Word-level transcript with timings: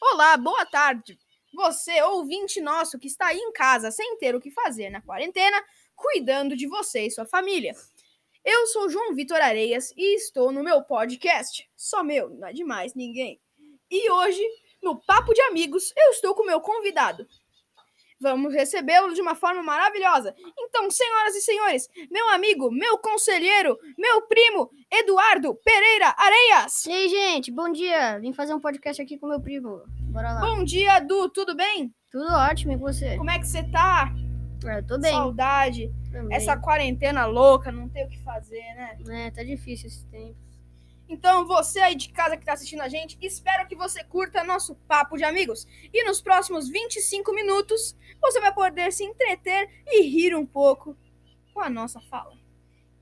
Olá, 0.00 0.36
boa 0.36 0.66
tarde. 0.66 1.18
Você, 1.54 2.02
ouvinte 2.02 2.60
nosso 2.60 2.98
que 2.98 3.06
está 3.06 3.26
aí 3.28 3.38
em 3.38 3.52
casa 3.52 3.90
sem 3.90 4.16
ter 4.18 4.34
o 4.34 4.40
que 4.40 4.50
fazer 4.50 4.90
na 4.90 5.00
quarentena, 5.00 5.62
cuidando 5.94 6.56
de 6.56 6.66
você 6.66 7.06
e 7.06 7.10
sua 7.10 7.24
família. 7.24 7.72
Eu 8.44 8.66
sou 8.66 8.90
João 8.90 9.14
Vitor 9.14 9.40
Areias 9.40 9.92
e 9.96 10.16
estou 10.16 10.50
no 10.50 10.62
meu 10.62 10.82
podcast. 10.82 11.70
Só 11.76 12.02
meu, 12.02 12.30
não 12.30 12.48
é 12.48 12.52
demais 12.52 12.94
ninguém. 12.94 13.40
E 13.90 14.10
hoje, 14.10 14.42
no 14.82 15.00
Papo 15.00 15.32
de 15.32 15.40
Amigos, 15.42 15.92
eu 15.96 16.10
estou 16.10 16.34
com 16.34 16.44
meu 16.44 16.60
convidado. 16.60 17.26
Vamos 18.20 18.54
recebê-lo 18.54 19.12
de 19.12 19.20
uma 19.20 19.34
forma 19.34 19.62
maravilhosa. 19.62 20.34
Então, 20.58 20.90
senhoras 20.90 21.34
e 21.34 21.40
senhores, 21.40 21.88
meu 22.10 22.28
amigo, 22.30 22.70
meu 22.70 22.96
conselheiro, 22.98 23.76
meu 23.98 24.22
primo, 24.22 24.70
Eduardo 24.90 25.54
Pereira 25.64 26.14
Areias. 26.16 26.86
E 26.86 26.92
aí, 26.92 27.08
gente, 27.08 27.50
bom 27.50 27.70
dia. 27.70 28.18
Vim 28.20 28.32
fazer 28.32 28.54
um 28.54 28.60
podcast 28.60 29.02
aqui 29.02 29.18
com 29.18 29.26
meu 29.26 29.40
primo. 29.40 29.82
Bora 30.12 30.32
lá. 30.32 30.40
Bom 30.40 30.64
dia, 30.64 30.98
Edu, 30.98 31.28
tudo 31.28 31.56
bem? 31.56 31.92
Tudo 32.10 32.32
ótimo, 32.32 32.72
e 32.72 32.78
com 32.78 32.84
você? 32.84 33.16
Como 33.16 33.30
é 33.30 33.38
que 33.38 33.46
você 33.46 33.62
tá? 33.64 34.12
É, 34.64 34.78
eu 34.78 34.86
tô 34.86 34.98
bem. 34.98 35.12
Saudade. 35.12 35.92
também. 36.10 36.36
Essa 36.36 36.56
quarentena 36.56 37.26
louca, 37.26 37.70
não 37.70 37.88
tem 37.88 38.06
o 38.06 38.08
que 38.08 38.22
fazer, 38.22 38.62
né? 38.74 38.96
É, 39.10 39.30
tá 39.30 39.42
difícil 39.42 39.88
esse 39.88 40.06
tempo. 40.06 40.36
Então, 41.08 41.46
você 41.46 41.80
aí 41.80 41.94
de 41.94 42.08
casa 42.08 42.36
que 42.36 42.44
tá 42.44 42.54
assistindo 42.54 42.80
a 42.80 42.88
gente, 42.88 43.18
espero 43.20 43.68
que 43.68 43.76
você 43.76 44.02
curta 44.02 44.42
nosso 44.42 44.74
papo 44.88 45.16
de 45.16 45.24
amigos. 45.24 45.66
E 45.92 46.04
nos 46.04 46.20
próximos 46.20 46.68
25 46.68 47.32
minutos, 47.34 47.96
você 48.20 48.40
vai 48.40 48.52
poder 48.52 48.92
se 48.92 49.04
entreter 49.04 49.68
e 49.86 50.02
rir 50.02 50.34
um 50.34 50.46
pouco 50.46 50.96
com 51.52 51.60
a 51.60 51.68
nossa 51.68 52.00
fala. 52.00 52.36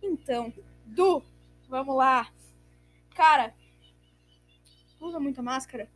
Então, 0.02 0.52
Du, 0.84 1.22
vamos 1.68 1.96
lá. 1.96 2.28
Cara, 3.14 3.54
usa 5.00 5.18
muita 5.20 5.42
máscara? 5.42 5.88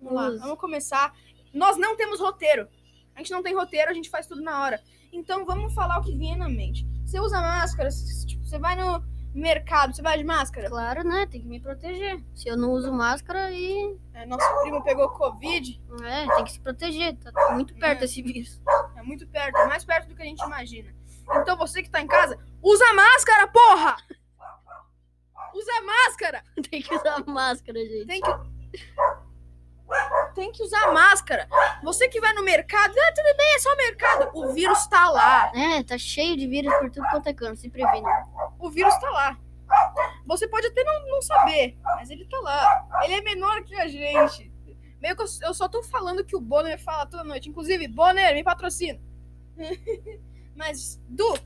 Vamos 0.00 0.14
lá, 0.14 0.30
vamos 0.30 0.58
começar. 0.58 1.14
Nós 1.54 1.76
não 1.78 1.96
temos 1.96 2.20
roteiro. 2.20 2.68
A 3.14 3.18
gente 3.18 3.30
não 3.30 3.42
tem 3.42 3.54
roteiro, 3.54 3.90
a 3.90 3.94
gente 3.94 4.10
faz 4.10 4.26
tudo 4.26 4.42
na 4.42 4.62
hora. 4.62 4.82
Então, 5.12 5.44
vamos 5.44 5.72
falar 5.74 5.98
o 5.98 6.02
que 6.02 6.16
vier 6.16 6.36
na 6.36 6.48
mente. 6.48 6.86
Você 7.04 7.20
usa 7.20 7.40
máscara, 7.40 7.88
tipo, 8.26 8.44
você 8.44 8.58
vai 8.58 8.74
no 8.74 9.04
mercado, 9.40 9.94
você 9.94 10.02
vai 10.02 10.18
de 10.18 10.24
máscara? 10.24 10.68
Claro, 10.68 11.04
né? 11.04 11.26
Tem 11.26 11.40
que 11.40 11.46
me 11.48 11.60
proteger. 11.60 12.22
Se 12.34 12.48
eu 12.48 12.56
não 12.56 12.70
uso 12.72 12.92
máscara 12.92 13.50
e. 13.50 13.98
É, 14.14 14.26
nosso 14.26 14.46
primo 14.62 14.82
pegou 14.82 15.08
Covid. 15.10 15.80
É, 16.04 16.26
tem 16.34 16.44
que 16.44 16.52
se 16.52 16.60
proteger. 16.60 17.16
Tá 17.16 17.52
muito 17.52 17.74
perto 17.74 18.02
É. 18.02 18.04
esse 18.04 18.20
vírus. 18.22 18.60
É 18.96 19.02
muito 19.02 19.26
perto, 19.26 19.56
é 19.58 19.66
mais 19.66 19.84
perto 19.84 20.08
do 20.08 20.14
que 20.14 20.22
a 20.22 20.26
gente 20.26 20.42
imagina. 20.44 20.94
Então 21.36 21.56
você 21.56 21.82
que 21.82 21.90
tá 21.90 22.00
em 22.00 22.06
casa, 22.06 22.38
usa 22.62 22.92
máscara, 22.94 23.46
porra! 23.48 23.96
Usa 25.54 25.72
máscara! 25.82 26.42
tem 26.70 26.82
que 26.82 26.94
usar 26.94 27.24
máscara, 27.26 27.78
gente. 27.78 28.06
Tem 28.06 28.20
que. 28.20 28.52
Tem 30.34 30.50
que 30.50 30.62
usar 30.62 30.90
máscara. 30.92 31.46
Você 31.82 32.08
que 32.08 32.18
vai 32.20 32.32
no 32.32 32.42
mercado, 32.42 32.94
ah, 32.98 33.12
tudo 33.14 33.36
bem, 33.36 33.54
é 33.54 33.58
só 33.58 33.76
mercado. 33.76 34.30
O 34.32 34.52
vírus 34.54 34.86
tá 34.86 35.10
lá. 35.10 35.52
É, 35.54 35.82
tá 35.82 35.98
cheio 35.98 36.34
de 36.36 36.46
vírus 36.46 36.72
por 36.78 36.90
tudo 36.90 37.06
quanto 37.10 37.26
é 37.26 37.34
canto. 37.34 37.60
Se 37.60 37.68
previne. 37.68 38.06
O 38.62 38.70
vírus 38.70 38.94
tá 38.98 39.10
lá. 39.10 39.38
Você 40.24 40.46
pode 40.46 40.68
até 40.68 40.84
não, 40.84 41.08
não 41.08 41.20
saber, 41.20 41.76
mas 41.82 42.10
ele 42.10 42.24
tá 42.26 42.38
lá. 42.40 42.88
Ele 43.04 43.14
é 43.14 43.20
menor 43.20 43.64
que 43.64 43.74
a 43.74 43.88
gente. 43.88 44.52
Meio 45.00 45.16
que 45.16 45.22
eu, 45.22 45.26
eu 45.42 45.52
só 45.52 45.68
tô 45.68 45.82
falando 45.82 46.24
que 46.24 46.36
o 46.36 46.40
Bonner 46.40 46.80
fala 46.80 47.06
toda 47.06 47.24
noite. 47.24 47.48
Inclusive, 47.48 47.88
Bonner, 47.88 48.32
me 48.32 48.44
patrocina. 48.44 49.00
mas, 50.54 51.02
Du, 51.08 51.36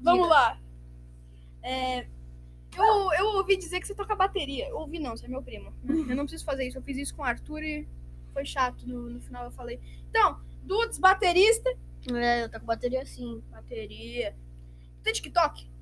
vamos 0.00 0.22
Diga. 0.22 0.34
lá. 0.34 0.60
É, 1.62 2.06
eu, 2.74 3.12
eu 3.18 3.26
ouvi 3.36 3.58
dizer 3.58 3.80
que 3.80 3.86
você 3.86 3.94
toca 3.94 4.16
bateria. 4.16 4.68
Eu 4.68 4.78
ouvi 4.78 4.98
não, 4.98 5.14
você 5.14 5.26
é 5.26 5.28
meu 5.28 5.42
primo. 5.42 5.74
Eu 5.86 6.16
não 6.16 6.24
preciso 6.24 6.44
fazer 6.44 6.66
isso. 6.66 6.78
Eu 6.78 6.82
fiz 6.82 6.96
isso 6.96 7.14
com 7.14 7.20
o 7.20 7.26
Arthur 7.26 7.62
e 7.62 7.86
foi 8.32 8.46
chato. 8.46 8.88
No, 8.88 9.10
no 9.10 9.20
final 9.20 9.44
eu 9.44 9.50
falei. 9.50 9.78
Então, 10.08 10.40
Dudes, 10.62 10.98
baterista. 10.98 11.70
É, 12.14 12.44
eu 12.44 12.50
tô 12.50 12.60
com 12.60 12.66
bateria 12.66 13.04
sim. 13.04 13.42
Bateria. 13.50 14.34
Tem 15.02 15.12
TikTok? 15.12 15.75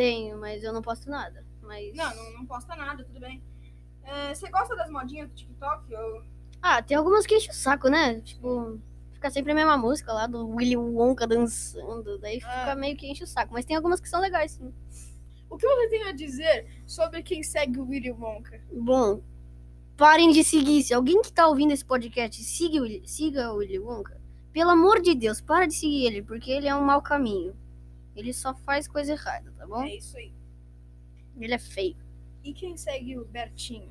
Tenho, 0.00 0.38
mas 0.38 0.62
eu 0.64 0.72
não 0.72 0.80
posto 0.80 1.10
nada. 1.10 1.44
Mas. 1.62 1.94
Não, 1.94 2.14
não, 2.16 2.32
não 2.38 2.46
posta 2.46 2.74
nada, 2.74 3.04
tudo 3.04 3.20
bem. 3.20 3.42
É, 4.02 4.34
você 4.34 4.48
gosta 4.50 4.74
das 4.74 4.88
modinhas 4.90 5.28
do 5.28 5.34
TikTok? 5.34 5.94
Ou... 5.94 6.22
Ah, 6.62 6.80
tem 6.82 6.96
algumas 6.96 7.26
que 7.26 7.36
enchem 7.36 7.50
o 7.50 7.54
saco, 7.54 7.88
né? 7.90 8.20
Tipo, 8.22 8.78
fica 9.12 9.30
sempre 9.30 9.52
a 9.52 9.54
mesma 9.54 9.76
música 9.76 10.10
lá 10.12 10.26
do 10.26 10.48
Willy 10.48 10.76
Wonka 10.76 11.26
dançando. 11.26 12.18
Daí 12.18 12.40
Ah. 12.42 12.60
fica 12.60 12.74
meio 12.76 12.96
que 12.96 13.06
enche 13.10 13.24
o 13.24 13.26
saco. 13.26 13.52
Mas 13.52 13.66
tem 13.66 13.76
algumas 13.76 14.00
que 14.00 14.08
são 14.08 14.20
legais, 14.22 14.52
sim. 14.52 14.72
O 15.50 15.56
que 15.58 15.66
você 15.66 15.88
tem 15.90 16.04
a 16.04 16.12
dizer 16.12 16.66
sobre 16.86 17.22
quem 17.22 17.42
segue 17.42 17.78
o 17.78 17.86
Willy 17.86 18.10
Wonka? 18.12 18.58
Bom, 18.72 19.20
parem 19.98 20.30
de 20.32 20.42
seguir. 20.42 20.82
Se 20.82 20.94
alguém 20.94 21.20
que 21.20 21.30
tá 21.32 21.46
ouvindo 21.46 21.72
esse 21.72 21.84
podcast 21.84 22.42
siga 22.42 22.78
o, 22.78 22.82
Willy- 22.84 23.02
siga 23.06 23.52
o 23.52 23.56
Willy 23.56 23.78
Wonka, 23.78 24.18
pelo 24.50 24.70
amor 24.70 25.00
de 25.02 25.14
Deus, 25.14 25.40
para 25.42 25.66
de 25.66 25.74
seguir 25.74 26.06
ele, 26.06 26.22
porque 26.22 26.50
ele 26.50 26.68
é 26.68 26.74
um 26.74 26.82
mau 26.84 27.02
caminho. 27.02 27.54
Ele 28.14 28.32
só 28.32 28.54
faz 28.54 28.88
coisa 28.88 29.12
errada, 29.12 29.52
tá 29.56 29.66
bom? 29.66 29.82
É 29.82 29.96
isso 29.96 30.16
aí. 30.16 30.32
Ele 31.38 31.54
é 31.54 31.58
feio. 31.58 31.96
E 32.42 32.52
quem 32.52 32.76
segue 32.76 33.18
o 33.18 33.24
Bertinho? 33.24 33.90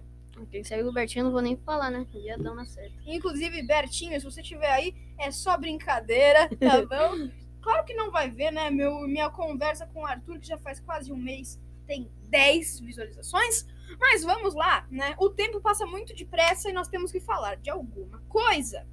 Quem 0.49 0.63
segue 0.63 0.83
o 0.83 0.93
Bertinho 0.93 1.21
eu 1.21 1.25
não 1.25 1.31
vou 1.31 1.41
nem 1.41 1.57
falar, 1.57 1.89
né? 1.89 2.05
Já 2.25 2.37
dão 2.37 2.55
na 2.55 2.65
certa. 2.65 2.95
Inclusive, 3.05 3.61
Bertinho, 3.63 4.19
se 4.19 4.25
você 4.25 4.41
estiver 4.41 4.71
aí, 4.71 4.95
é 5.17 5.31
só 5.31 5.57
brincadeira, 5.57 6.47
tá 6.49 6.81
bom? 6.85 7.29
Claro 7.61 7.85
que 7.85 7.93
não 7.93 8.09
vai 8.09 8.29
ver, 8.29 8.51
né? 8.51 8.69
Meu, 8.69 9.01
minha 9.07 9.29
conversa 9.29 9.85
com 9.87 10.01
o 10.01 10.05
Arthur, 10.05 10.39
que 10.39 10.47
já 10.47 10.57
faz 10.57 10.79
quase 10.79 11.11
um 11.11 11.17
mês, 11.17 11.59
tem 11.85 12.09
10 12.29 12.79
visualizações. 12.79 13.67
Mas 13.99 14.23
vamos 14.23 14.53
lá, 14.53 14.87
né? 14.89 15.15
O 15.17 15.29
tempo 15.29 15.59
passa 15.59 15.85
muito 15.85 16.15
depressa 16.15 16.69
e 16.69 16.73
nós 16.73 16.87
temos 16.87 17.11
que 17.11 17.19
falar 17.19 17.55
de 17.55 17.69
alguma 17.69 18.19
coisa. 18.29 18.87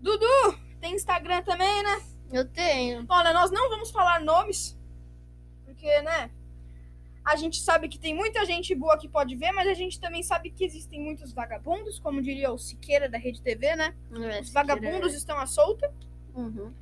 Dudu, 0.00 0.58
tem 0.80 0.94
Instagram 0.94 1.42
também, 1.42 1.82
né? 1.82 2.02
Eu 2.32 2.44
tenho. 2.44 3.04
Olha, 3.08 3.32
nós 3.32 3.50
não 3.50 3.68
vamos 3.68 3.90
falar 3.90 4.20
nomes, 4.20 4.78
porque, 5.64 6.00
né? 6.02 6.30
A 7.24 7.36
gente 7.36 7.60
sabe 7.60 7.88
que 7.88 7.98
tem 7.98 8.14
muita 8.14 8.44
gente 8.46 8.74
boa 8.74 8.96
que 8.96 9.08
pode 9.08 9.36
ver, 9.36 9.52
mas 9.52 9.68
a 9.68 9.74
gente 9.74 10.00
também 10.00 10.22
sabe 10.22 10.50
que 10.50 10.64
existem 10.64 11.00
muitos 11.00 11.32
vagabundos, 11.32 11.98
como 11.98 12.22
diria 12.22 12.50
o 12.50 12.58
Siqueira 12.58 13.08
da 13.08 13.18
Rede 13.18 13.42
TV, 13.42 13.76
né? 13.76 13.94
É, 14.12 14.40
Os 14.40 14.50
vagabundos 14.50 15.14
estão 15.14 15.38
à 15.38 15.46
solta. 15.46 15.92
Uhum. 16.34 16.72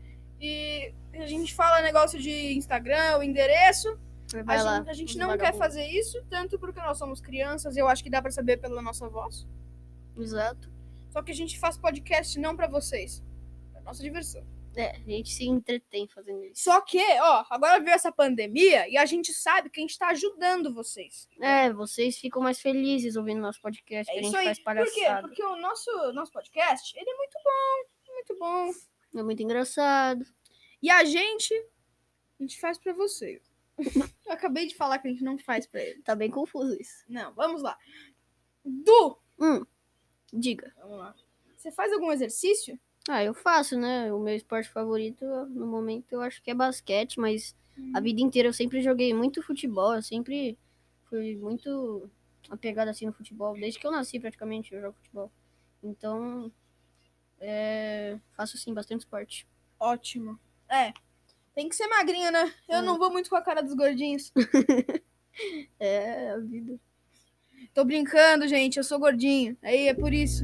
E 0.40 0.92
a 1.12 1.26
gente 1.26 1.52
fala 1.54 1.82
negócio 1.82 2.18
de 2.20 2.54
Instagram, 2.54 3.18
o 3.18 3.22
endereço. 3.22 3.98
A 4.46 4.78
gente, 4.78 4.90
a 4.90 4.92
gente 4.92 5.18
não 5.18 5.28
quer 5.30 5.38
vagabundos. 5.38 5.58
fazer 5.58 5.86
isso, 5.86 6.22
tanto 6.28 6.58
porque 6.58 6.80
nós 6.80 6.98
somos 6.98 7.20
crianças, 7.20 7.76
eu 7.76 7.88
acho 7.88 8.04
que 8.04 8.10
dá 8.10 8.22
pra 8.22 8.30
saber 8.30 8.58
pela 8.58 8.80
nossa 8.80 9.08
voz. 9.08 9.46
Exato. 10.16 10.70
Só 11.10 11.22
que 11.22 11.32
a 11.32 11.34
gente 11.34 11.58
faz 11.58 11.76
podcast 11.76 12.38
não 12.38 12.54
pra 12.54 12.68
vocês, 12.68 13.22
pra 13.72 13.80
nossa 13.80 14.02
diversão. 14.02 14.44
É, 14.78 14.90
a 14.96 14.98
gente 15.00 15.30
se 15.30 15.44
entretém 15.44 16.06
fazendo 16.06 16.44
isso. 16.44 16.62
Só 16.62 16.80
que, 16.80 16.98
ó, 17.20 17.44
agora 17.50 17.80
veio 17.80 17.94
essa 17.94 18.12
pandemia 18.12 18.88
e 18.88 18.96
a 18.96 19.04
gente 19.04 19.32
sabe 19.34 19.68
que 19.70 19.80
a 19.80 19.82
gente 19.82 19.98
tá 19.98 20.08
ajudando 20.08 20.72
vocês. 20.72 21.28
É, 21.40 21.72
vocês 21.72 22.16
ficam 22.18 22.40
mais 22.40 22.60
felizes 22.60 23.16
ouvindo 23.16 23.40
nosso 23.40 23.60
podcast, 23.60 24.08
É 24.10 24.14
que 24.14 24.20
a 24.20 24.22
gente 24.22 24.36
aí. 24.36 24.44
faz 24.44 24.58
Por 24.58 24.74
quê? 24.74 25.00
palhaçada. 25.00 25.26
Porque 25.28 25.42
o 25.42 25.56
nosso, 25.56 25.90
nosso 26.12 26.30
podcast, 26.30 26.96
ele 26.96 27.10
é 27.10 27.14
muito 27.16 27.38
bom, 27.44 28.12
muito 28.14 28.38
bom. 28.38 29.18
É 29.18 29.22
muito 29.24 29.42
engraçado. 29.42 30.24
E 30.80 30.90
a 30.90 31.04
gente, 31.04 31.52
a 32.38 32.42
gente 32.42 32.60
faz 32.60 32.78
pra 32.78 32.92
você. 32.92 33.42
Eu 34.26 34.32
acabei 34.32 34.66
de 34.68 34.76
falar 34.76 34.98
que 34.98 35.08
a 35.08 35.10
gente 35.10 35.24
não 35.24 35.38
faz 35.38 35.66
pra 35.66 35.82
ele. 35.82 36.02
Tá 36.02 36.14
bem 36.14 36.30
confuso 36.30 36.76
isso. 36.80 37.04
Não, 37.08 37.32
vamos 37.34 37.62
lá. 37.62 37.76
Du, 38.64 39.18
Hum, 39.40 39.64
diga. 40.32 40.72
vamos 40.78 40.98
lá. 40.98 41.14
Você 41.56 41.72
faz 41.72 41.92
algum 41.92 42.12
exercício? 42.12 42.78
Ah, 43.08 43.24
eu 43.24 43.32
faço, 43.34 43.76
né? 43.78 44.12
O 44.12 44.20
meu 44.20 44.34
esporte 44.36 44.68
favorito, 44.68 45.24
no 45.48 45.66
momento, 45.66 46.12
eu 46.12 46.20
acho 46.20 46.42
que 46.42 46.50
é 46.50 46.54
basquete, 46.54 47.18
mas 47.18 47.56
a 47.94 48.00
vida 48.00 48.20
inteira 48.20 48.48
eu 48.48 48.52
sempre 48.52 48.82
joguei 48.82 49.14
muito 49.14 49.42
futebol, 49.42 49.94
eu 49.94 50.02
sempre 50.02 50.58
fui 51.08 51.36
muito 51.36 52.10
apegado 52.50 52.88
assim 52.88 53.06
no 53.06 53.12
futebol. 53.12 53.54
Desde 53.54 53.78
que 53.78 53.86
eu 53.86 53.90
nasci, 53.90 54.20
praticamente, 54.20 54.74
eu 54.74 54.80
jogo 54.80 54.96
futebol. 54.96 55.30
Então, 55.82 56.52
é, 57.40 58.18
faço 58.36 58.58
sim 58.58 58.74
bastante 58.74 59.00
esporte. 59.00 59.46
Ótimo. 59.80 60.38
É. 60.68 60.92
Tem 61.54 61.68
que 61.68 61.74
ser 61.76 61.86
magrinha, 61.88 62.30
né? 62.30 62.52
Eu 62.68 62.80
Hum. 62.80 62.84
não 62.84 62.98
vou 62.98 63.10
muito 63.10 63.30
com 63.30 63.36
a 63.36 63.42
cara 63.42 63.62
dos 63.62 63.74
gordinhos. 63.74 64.32
É 65.78 66.30
a 66.30 66.38
vida. 66.38 66.80
Tô 67.72 67.84
brincando, 67.84 68.48
gente. 68.48 68.76
Eu 68.76 68.82
sou 68.82 68.98
gordinho. 68.98 69.56
Aí 69.62 69.86
é 69.86 69.94
por 69.94 70.12
isso. 70.12 70.42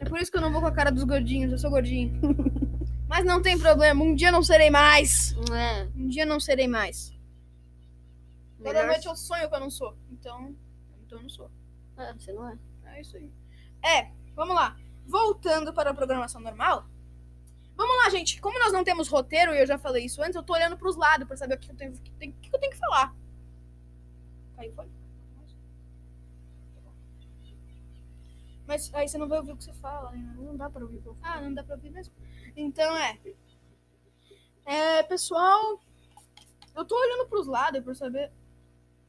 É 0.00 0.04
por 0.04 0.18
isso 0.18 0.30
que 0.30 0.36
eu 0.36 0.42
não 0.42 0.52
vou 0.52 0.60
com 0.60 0.66
a 0.66 0.72
cara 0.72 0.90
dos 0.90 1.04
gordinhos. 1.04 1.52
Eu 1.52 1.58
sou 1.58 1.70
gordinho. 1.70 2.20
Mas 3.08 3.24
não 3.24 3.40
tem 3.40 3.58
problema. 3.58 4.02
Um 4.02 4.14
dia 4.14 4.32
não 4.32 4.42
serei 4.42 4.70
mais. 4.70 5.34
É, 5.52 5.88
Um 5.96 6.08
dia 6.08 6.26
não 6.26 6.40
serei 6.40 6.66
mais. 6.66 7.12
Toda 8.58 8.72
melhor... 8.72 8.86
noite 8.86 9.06
eu 9.06 9.14
sonho 9.14 9.48
que 9.48 9.54
eu 9.54 9.60
não 9.60 9.70
sou. 9.70 9.96
Então, 10.10 10.54
então 11.04 11.18
eu 11.18 11.22
não 11.22 11.28
sou. 11.28 11.50
É, 11.96 12.12
você 12.14 12.32
não 12.32 12.48
é. 12.48 12.58
É 12.86 13.00
isso 13.00 13.16
aí. 13.16 13.30
É, 13.82 14.10
vamos 14.34 14.54
lá. 14.54 14.76
Voltando 15.06 15.72
para 15.72 15.90
a 15.90 15.94
programação 15.94 16.40
normal. 16.40 16.86
Vamos 17.76 17.96
lá, 17.98 18.10
gente. 18.10 18.40
Como 18.40 18.58
nós 18.58 18.72
não 18.72 18.84
temos 18.84 19.08
roteiro, 19.08 19.54
e 19.54 19.58
eu 19.58 19.66
já 19.66 19.76
falei 19.78 20.04
isso 20.04 20.22
antes, 20.22 20.36
eu 20.36 20.42
tô 20.42 20.54
olhando 20.54 20.76
pros 20.76 20.96
lados 20.96 21.26
pra 21.26 21.36
saber 21.36 21.56
o 21.56 21.58
que 21.58 21.70
eu 21.70 21.76
tenho, 21.76 21.92
o 21.92 21.98
que 21.98 22.10
o 22.10 22.56
eu 22.56 22.60
tenho 22.60 22.72
que 22.72 22.78
falar. 22.78 23.14
Caiu, 24.56 24.72
foi? 24.74 24.88
Mas 28.66 28.92
aí 28.94 29.06
você 29.08 29.18
não 29.18 29.28
vai 29.28 29.38
ouvir 29.38 29.52
o 29.52 29.56
que 29.56 29.64
você 29.64 29.72
fala, 29.74 30.10
né? 30.12 30.34
Não 30.38 30.56
dá 30.56 30.70
pra 30.70 30.82
ouvir. 30.82 31.02
Ah, 31.22 31.40
não 31.40 31.52
dá 31.52 31.62
pra 31.62 31.74
ouvir 31.76 31.90
mesmo. 31.90 32.14
Então 32.56 32.96
é. 32.96 33.18
É, 34.64 35.02
pessoal. 35.02 35.80
Eu 36.74 36.84
tô 36.84 36.98
olhando 36.98 37.28
pros 37.28 37.46
lados 37.46 37.82
pra 37.84 37.94
saber. 37.94 38.32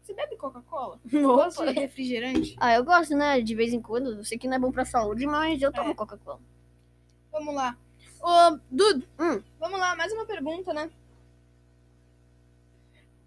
Você 0.02 0.14
bebe 0.14 0.36
Coca-Cola? 0.38 1.00
Gosta 1.10 1.74
de 1.74 1.80
refrigerante? 1.80 2.56
Ah, 2.60 2.76
eu 2.76 2.84
gosto, 2.84 3.16
né? 3.16 3.42
De 3.42 3.56
vez 3.56 3.74
em 3.74 3.82
quando. 3.82 4.12
Eu 4.14 4.24
sei 4.26 4.38
que 4.38 4.48
não 4.48 4.58
é 4.58 4.60
bom 4.60 4.72
pra 4.72 4.86
saúde, 4.86 5.26
mas 5.26 5.62
eu 5.62 5.72
tomo 5.72 5.92
É. 5.92 5.96
Coca-Cola. 5.96 6.40
Vamos 7.32 7.56
lá. 7.56 7.78
Ô, 8.22 8.60
Dudu, 8.72 9.06
Hum. 9.20 9.42
vamos 9.60 9.80
lá, 9.80 9.96
mais 9.96 10.12
uma 10.14 10.26
pergunta, 10.26 10.74
né? 10.74 10.90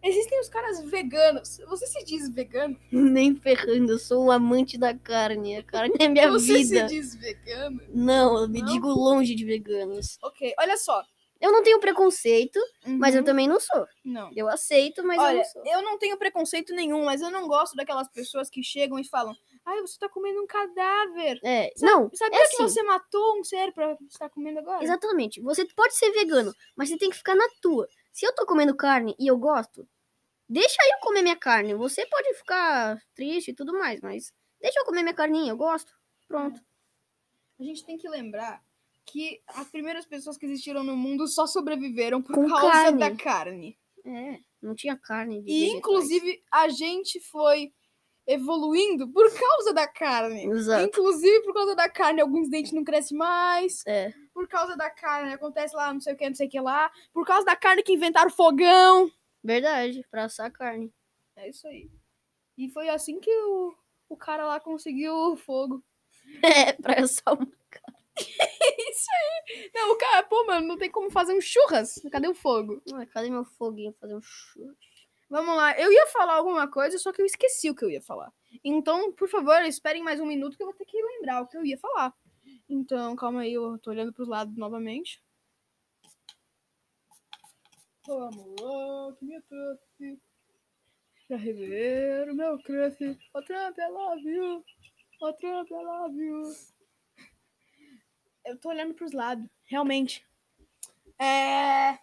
Existem 0.03 0.39
os 0.41 0.49
caras 0.49 0.81
veganos. 0.85 1.59
Você 1.69 1.87
se 1.87 2.05
diz 2.05 2.29
vegano? 2.31 2.79
Nem 2.93 3.35
ferrando, 3.35 3.93
eu 3.93 3.99
sou 3.99 4.27
um 4.27 4.31
amante 4.31 4.79
da 4.79 4.95
carne. 4.97 5.57
A 5.57 5.63
carne 5.63 5.95
é 5.99 6.09
minha 6.09 6.31
Você 6.31 6.55
vida. 6.59 6.89
se 6.89 6.95
diz 6.95 7.15
vegano? 7.17 7.81
Não, 7.89 8.39
eu 8.43 8.49
me 8.49 8.61
Não? 8.61 8.73
digo 8.73 8.89
longe 8.89 9.35
de 9.35 9.45
veganos. 9.45 10.19
Ok, 10.23 10.55
olha 10.59 10.77
só. 10.77 11.03
Eu 11.41 11.53
não 11.53 11.63
tenho 11.63 11.79
preconceito, 11.79 12.59
mas 12.85 13.15
eu 13.15 13.21
Uhum. 13.21 13.25
também 13.27 13.47
não 13.47 13.61
sou. 13.61 13.87
Não. 14.05 14.29
Eu 14.35 14.49
aceito, 14.49 15.05
mas 15.07 15.19
eu 15.19 15.23
Olha, 15.23 15.37
não 15.37 15.45
sou. 15.45 15.63
eu 15.67 15.83
não 15.83 15.97
tenho 15.99 16.17
preconceito 16.17 16.75
nenhum, 16.75 17.05
mas 17.05 17.21
eu 17.21 17.31
não 17.31 17.47
gosto 17.47 17.77
daquelas 17.77 18.09
pessoas 18.09 18.51
que 18.51 18.61
chegam 18.61 18.99
e 18.99 19.05
falam: 19.05 19.37
Ai, 19.65 19.81
você 19.81 19.97
tá 20.01 20.09
comendo 20.09 20.43
um 20.43 20.47
cadáver. 20.49 21.39
É, 21.45 21.71
Sabe- 21.77 21.93
não, 21.93 22.11
Sabia 22.13 22.39
é 22.41 22.43
que 22.49 22.55
assim. 22.57 22.63
você 22.65 22.83
matou 22.83 23.39
um 23.39 23.45
ser 23.45 23.73
pra 23.73 23.97
estar 24.11 24.29
comendo 24.31 24.59
agora? 24.59 24.83
Exatamente. 24.83 25.41
Você 25.43 25.65
pode 25.77 25.95
ser 25.95 26.11
vegano, 26.11 26.53
mas 26.77 26.89
você 26.89 26.97
tem 26.99 27.09
que 27.11 27.17
ficar 27.17 27.37
na 27.37 27.47
tua. 27.63 27.87
Se 28.13 28.27
eu 28.27 28.35
tô 28.35 28.45
comendo 28.47 28.77
carne 28.77 29.15
e 29.19 29.27
eu 29.29 29.39
gosto, 29.39 29.89
deixa 30.49 30.77
eu 30.93 30.99
comer 31.01 31.23
minha 31.23 31.37
carne. 31.37 31.75
Você 31.75 32.07
pode 32.07 32.35
ficar 32.35 33.01
triste 33.15 33.51
e 33.51 33.55
tudo 33.55 33.73
mais, 33.79 34.01
mas 34.01 34.33
deixa 34.61 34.81
eu 34.81 34.85
comer 34.85 35.03
minha 35.03 35.15
carninha, 35.15 35.53
eu 35.53 35.57
gosto. 35.57 35.93
Pronto. 36.27 36.61
A 37.59 37.63
gente 37.63 37.85
tem 37.85 37.97
que 37.97 38.09
lembrar 38.09 38.63
que 39.07 39.41
as 39.49 39.69
primeiras 39.71 40.05
pessoas 40.07 40.37
que 40.37 40.47
existiram 40.47 40.85
no 40.85 40.97
mundo 40.97 41.27
só 41.27 41.47
sobreviveram 41.47 42.23
por 42.23 42.35
Com 42.35 42.47
causa 42.49 42.71
carne. 42.71 42.99
da 42.99 43.17
carne. 43.17 43.79
É, 44.05 44.39
não 44.63 44.75
tinha 44.75 44.97
carne. 44.97 45.39
E 45.39 45.43
vegetais. 45.43 45.73
inclusive 45.79 46.43
a 46.53 46.69
gente 46.69 47.21
foi 47.21 47.73
evoluindo 48.29 49.09
por 49.09 49.27
causa 49.33 49.73
da 49.73 49.89
carne. 49.89 50.45
Exato. 50.47 50.85
Inclusive 50.85 51.43
por 51.43 51.55
causa 51.55 51.75
da 51.75 51.89
carne, 51.89 52.21
alguns 52.21 52.49
dentes 52.51 52.73
não 52.73 52.85
crescem 52.85 53.17
mais. 53.17 53.83
É. 53.87 54.13
Por 54.35 54.47
causa 54.47 54.77
da 54.77 54.91
carne, 54.91 55.33
acontece 55.33 55.75
lá, 55.75 55.93
não 55.93 56.01
sei 56.01 56.13
o 56.13 56.17
que, 56.17 56.29
não 56.29 56.37
sei 56.37 56.47
o 56.47 56.51
que 56.51 56.61
lá. 56.61 56.93
Por 57.13 57.27
causa 57.27 57.47
da 57.47 57.57
carne 57.57 57.83
que 57.83 57.95
inventaram 57.95 58.31
fogão. 58.31 59.11
Verdade, 59.43 60.07
pra 60.11 60.25
assar 60.25 60.53
carne. 60.53 60.93
É 61.35 61.49
isso 61.49 61.67
aí. 61.67 61.91
E 62.57 62.69
foi 62.69 62.91
assim 62.91 63.19
que 63.19 63.31
o, 63.31 63.75
o 64.11 64.17
cara 64.17 64.45
lá 64.45 64.61
conseguiu 64.61 65.15
o 65.15 65.37
fogo. 65.37 65.83
É, 66.45 66.75
pra 66.75 67.01
assar 67.01 67.33
uma. 67.35 67.49
Não, 69.75 69.93
o 69.93 69.97
cara, 69.97 70.23
pô, 70.25 70.45
mano, 70.45 70.67
não 70.67 70.77
tem 70.77 70.91
como 70.91 71.11
fazer 71.11 71.33
um 71.33 71.41
churras. 71.41 72.03
Cadê 72.13 72.29
o 72.29 72.35
fogo? 72.35 72.83
Ué, 72.93 73.07
cadê 73.07 73.31
meu 73.31 73.45
foguinho 73.45 73.95
fazer 73.99 74.15
um 74.15 74.21
churro? 74.21 74.77
Vamos 75.29 75.55
lá. 75.55 75.79
Eu 75.79 75.93
ia 75.93 76.07
falar 76.07 76.35
alguma 76.35 76.69
coisa, 76.71 76.99
só 76.99 77.13
que 77.13 77.21
eu 77.21 77.27
esqueci 77.27 77.69
o 77.69 77.75
que 77.75 77.85
eu 77.85 77.91
ia 77.91 78.01
falar. 78.01 78.33
Então, 78.65 79.13
por 79.13 79.29
favor, 79.29 79.61
esperem 79.63 80.03
mais 80.03 80.21
um 80.21 80.27
minuto 80.27 80.57
que 80.57 80.63
eu 80.63 80.67
vou 80.67 80.75
ter 80.75 80.87
que 80.87 81.03
lembrar 81.03 81.43
o 81.43 81.47
que 81.47 81.57
eu 81.57 81.65
ia 81.65 81.79
falar. 81.79 82.15
Então, 82.69 83.15
calma 83.15 83.43
aí, 83.43 83.53
eu 83.53 83.79
tô 83.79 83.91
olhando 83.91 84.13
pros 84.13 84.29
lados 84.29 84.57
novamente. 84.57 85.23
Vamos 88.07 88.61
lá, 88.61 89.17
que 89.17 89.25
me 89.27 89.41
trouxe. 89.43 90.19
Pra 91.27 91.37
rever 91.37 92.31
o 92.31 92.35
meu 92.35 92.59
crush. 92.63 93.19
O 93.35 93.43
Trump, 93.43 93.77
I 93.77 93.89
love. 93.91 94.65
O 95.21 95.33
Trump. 95.35 95.69
Eu 98.47 98.59
tô 98.59 98.71
olhando 98.71 98.95
pros 98.95 99.13
lados, 99.13 99.47
realmente. 99.65 100.27
É. 101.19 101.99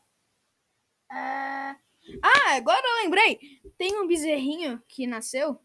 É. 1.12 1.76
Ah, 2.22 2.56
agora 2.56 2.82
eu 2.84 3.04
lembrei. 3.04 3.40
Tem 3.78 4.00
um 4.00 4.08
bezerrinho 4.08 4.82
que 4.88 5.08
nasceu. 5.08 5.60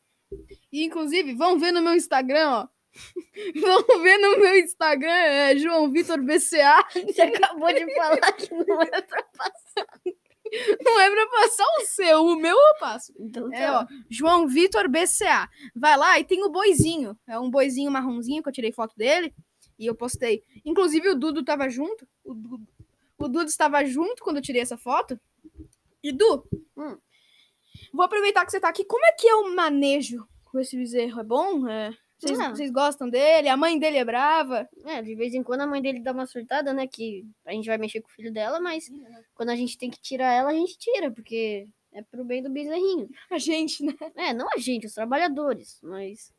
E, 0.73 0.85
inclusive, 0.85 1.35
vão 1.35 1.59
ver 1.59 1.73
no 1.73 1.83
meu 1.83 1.95
Instagram, 1.95 2.49
ó. 2.51 2.69
vão 3.61 4.03
ver 4.03 4.19
no 4.19 4.39
meu 4.39 4.59
Instagram, 4.59 5.11
é 5.11 5.57
João 5.57 5.91
Vitor 5.91 6.21
BCA. 6.23 6.85
Você 7.07 7.23
acabou 7.23 7.73
de 7.73 7.95
falar 7.95 8.33
que 8.33 8.53
não 8.53 8.83
é 8.83 9.03
pra 9.03 9.23
passar. 9.37 10.01
Não 10.85 11.01
é 11.01 11.11
pra 11.11 11.27
passar 11.29 11.65
o 11.79 11.85
seu, 11.87 12.25
o 12.25 12.37
meu 12.37 12.57
eu 12.57 12.75
passo. 12.81 13.13
Então 13.19 13.53
É, 13.53 13.67
tá. 13.67 13.81
ó, 13.83 13.87
João 14.09 14.49
Vitor 14.49 14.89
BCA. 14.89 15.49
Vai 15.75 15.97
lá 15.97 16.19
e 16.19 16.25
tem 16.25 16.43
o 16.43 16.51
boizinho. 16.51 17.17
É 17.29 17.39
um 17.39 17.49
boizinho 17.51 17.91
marronzinho 17.91 18.43
que 18.43 18.49
eu 18.49 18.53
tirei 18.53 18.73
foto 18.73 18.97
dele 18.97 19.33
e 19.79 19.87
eu 19.87 19.95
postei. 19.95 20.43
Inclusive 20.65 21.09
o 21.11 21.15
Dudo 21.15 21.45
tava 21.45 21.69
junto. 21.69 22.07
O 22.25 22.35
o 23.23 23.29
Dudo 23.29 23.51
estava 23.51 23.85
junto 23.85 24.23
quando 24.25 24.37
eu 24.39 24.43
tirei 24.43 24.63
essa 24.63 24.79
foto. 24.79 25.21
E 26.03 26.13
Du, 26.13 26.45
Hum. 26.77 26.97
vou 27.93 28.05
aproveitar 28.05 28.45
que 28.45 28.51
você 28.53 28.61
tá 28.61 28.69
aqui. 28.69 28.85
Como 28.85 29.05
é 29.05 29.13
que 29.13 29.29
é 29.29 29.35
o 29.35 29.55
manejo 29.55 30.27
com 30.45 30.59
esse 30.59 30.77
bezerro? 30.77 31.21
É 31.21 31.25
bom? 31.25 31.69
É, 31.69 31.91
Vocês, 32.19 32.39
Ah. 32.39 32.51
vocês 32.51 32.71
gostam 32.71 33.09
dele? 33.09 33.49
A 33.49 33.57
mãe 33.57 33.79
dele 33.79 33.97
é 33.97 34.05
brava? 34.05 34.69
É, 34.85 35.01
de 35.01 35.15
vez 35.15 35.33
em 35.33 35.43
quando 35.43 35.63
a 35.63 35.67
mãe 35.67 35.81
dele 35.81 36.01
dá 36.01 36.13
uma 36.13 36.27
surtada, 36.27 36.71
né? 36.75 36.87
Que 36.87 37.25
a 37.47 37.53
gente 37.53 37.67
vai 37.67 37.79
mexer 37.79 38.03
com 38.03 38.09
o 38.09 38.13
filho 38.13 38.31
dela, 38.31 38.61
mas 38.61 38.91
quando 39.35 39.49
a 39.49 39.57
gente 39.57 39.79
tem 39.79 39.89
que 39.91 39.99
tirar 40.03 40.31
ela, 40.33 40.51
a 40.51 40.55
gente 40.55 40.77
tira, 40.77 41.11
porque 41.11 41.67
é 41.93 42.03
pro 42.03 42.23
bem 42.23 42.43
do 42.43 42.51
bezerrinho. 42.51 43.09
A 43.31 43.39
gente, 43.39 43.83
né? 43.83 43.95
É, 44.17 44.35
não 44.35 44.47
a 44.55 44.59
gente, 44.59 44.87
os 44.87 44.93
trabalhadores, 44.93 45.81
mas 45.83 46.31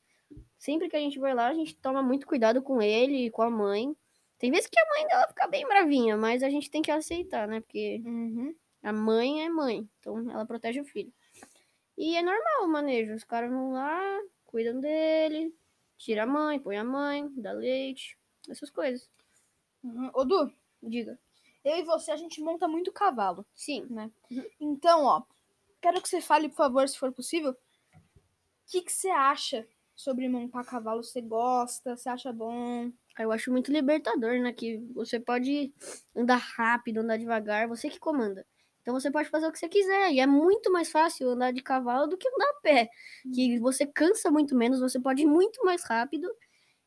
sempre 0.59 0.87
que 0.87 0.95
a 0.95 0.99
gente 0.99 1.17
vai 1.19 1.33
lá, 1.33 1.47
a 1.47 1.53
gente 1.55 1.75
toma 1.77 2.03
muito 2.03 2.27
cuidado 2.27 2.61
com 2.61 2.79
ele 2.79 3.25
e 3.25 3.31
com 3.31 3.41
a 3.41 3.49
mãe. 3.49 3.95
Tem 4.37 4.51
vezes 4.51 4.67
que 4.67 4.79
a 4.79 4.85
mãe 4.87 5.07
dela 5.07 5.27
fica 5.29 5.47
bem 5.47 5.65
bravinha, 5.67 6.15
mas 6.15 6.43
a 6.43 6.49
gente 6.51 6.69
tem 6.69 6.83
que 6.83 6.91
aceitar, 6.91 7.47
né? 7.47 7.59
Porque 7.59 8.03
Uhum. 8.05 8.53
A 8.83 8.91
mãe 8.91 9.43
é 9.43 9.49
mãe, 9.49 9.87
então 9.99 10.29
ela 10.29 10.45
protege 10.45 10.81
o 10.81 10.85
filho. 10.85 11.13
E 11.97 12.15
é 12.15 12.21
normal 12.21 12.63
o 12.63 12.67
manejo, 12.67 13.13
os 13.13 13.23
caras 13.23 13.51
vão 13.51 13.73
lá, 13.73 13.99
cuidam 14.45 14.79
dele, 14.79 15.53
tira 15.97 16.23
a 16.23 16.27
mãe, 16.27 16.59
põe 16.59 16.77
a 16.77 16.83
mãe, 16.83 17.29
dá 17.35 17.51
leite, 17.51 18.17
essas 18.49 18.69
coisas. 18.69 19.09
Uhum. 19.83 20.09
Ô, 20.13 20.25
Du, 20.25 20.51
Diga. 20.81 21.19
eu 21.63 21.77
e 21.77 21.83
você, 21.83 22.11
a 22.11 22.17
gente 22.17 22.41
monta 22.41 22.67
muito 22.67 22.91
cavalo. 22.91 23.45
Sim. 23.53 23.87
Então, 24.59 25.03
ó, 25.03 25.23
quero 25.79 26.01
que 26.01 26.09
você 26.09 26.21
fale, 26.21 26.49
por 26.49 26.55
favor, 26.55 26.87
se 26.87 26.97
for 26.97 27.11
possível, 27.11 27.51
o 27.51 27.57
que, 28.67 28.81
que 28.81 28.91
você 28.91 29.09
acha 29.09 29.67
sobre 29.95 30.27
montar 30.27 30.63
cavalo? 30.63 31.03
Você 31.03 31.21
gosta? 31.21 31.95
Você 31.95 32.09
acha 32.09 32.31
bom? 32.31 32.91
Eu 33.19 33.31
acho 33.31 33.51
muito 33.51 33.71
libertador, 33.71 34.39
né? 34.39 34.53
Que 34.53 34.77
você 34.95 35.19
pode 35.19 35.73
andar 36.15 36.37
rápido, 36.37 36.99
andar 37.01 37.17
devagar, 37.17 37.67
você 37.67 37.89
que 37.89 37.99
comanda. 37.99 38.45
Então 38.81 38.93
você 38.93 39.11
pode 39.11 39.29
fazer 39.29 39.47
o 39.47 39.51
que 39.51 39.59
você 39.59 39.69
quiser. 39.69 40.11
E 40.11 40.19
é 40.19 40.27
muito 40.27 40.71
mais 40.71 40.91
fácil 40.91 41.29
andar 41.29 41.51
de 41.53 41.61
cavalo 41.61 42.07
do 42.07 42.17
que 42.17 42.27
andar 42.27 42.49
a 42.49 42.61
pé. 42.61 42.89
Que 43.33 43.59
você 43.59 43.85
cansa 43.85 44.31
muito 44.31 44.55
menos, 44.55 44.79
você 44.79 44.99
pode 44.99 45.21
ir 45.23 45.27
muito 45.27 45.63
mais 45.63 45.83
rápido. 45.83 46.27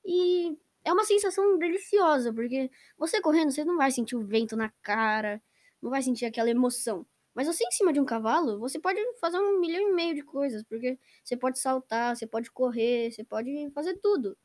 E 0.04 0.56
é 0.84 0.92
uma 0.92 1.04
sensação 1.04 1.58
deliciosa, 1.58 2.32
porque 2.32 2.70
você 2.98 3.20
correndo, 3.20 3.50
você 3.52 3.64
não 3.64 3.76
vai 3.76 3.90
sentir 3.90 4.16
o 4.16 4.24
vento 4.24 4.56
na 4.56 4.70
cara, 4.82 5.42
não 5.82 5.90
vai 5.90 6.02
sentir 6.02 6.26
aquela 6.26 6.50
emoção. 6.50 7.06
Mas 7.34 7.46
você 7.48 7.64
em 7.64 7.70
cima 7.72 7.92
de 7.92 8.00
um 8.00 8.04
cavalo, 8.04 8.58
você 8.60 8.78
pode 8.78 9.00
fazer 9.20 9.38
um 9.38 9.58
milhão 9.60 9.90
e 9.90 9.92
meio 9.92 10.14
de 10.14 10.22
coisas, 10.22 10.62
porque 10.64 10.98
você 11.24 11.36
pode 11.36 11.58
saltar, 11.58 12.16
você 12.16 12.26
pode 12.26 12.50
correr, 12.50 13.10
você 13.10 13.24
pode 13.24 13.70
fazer 13.72 13.98
tudo. 14.00 14.36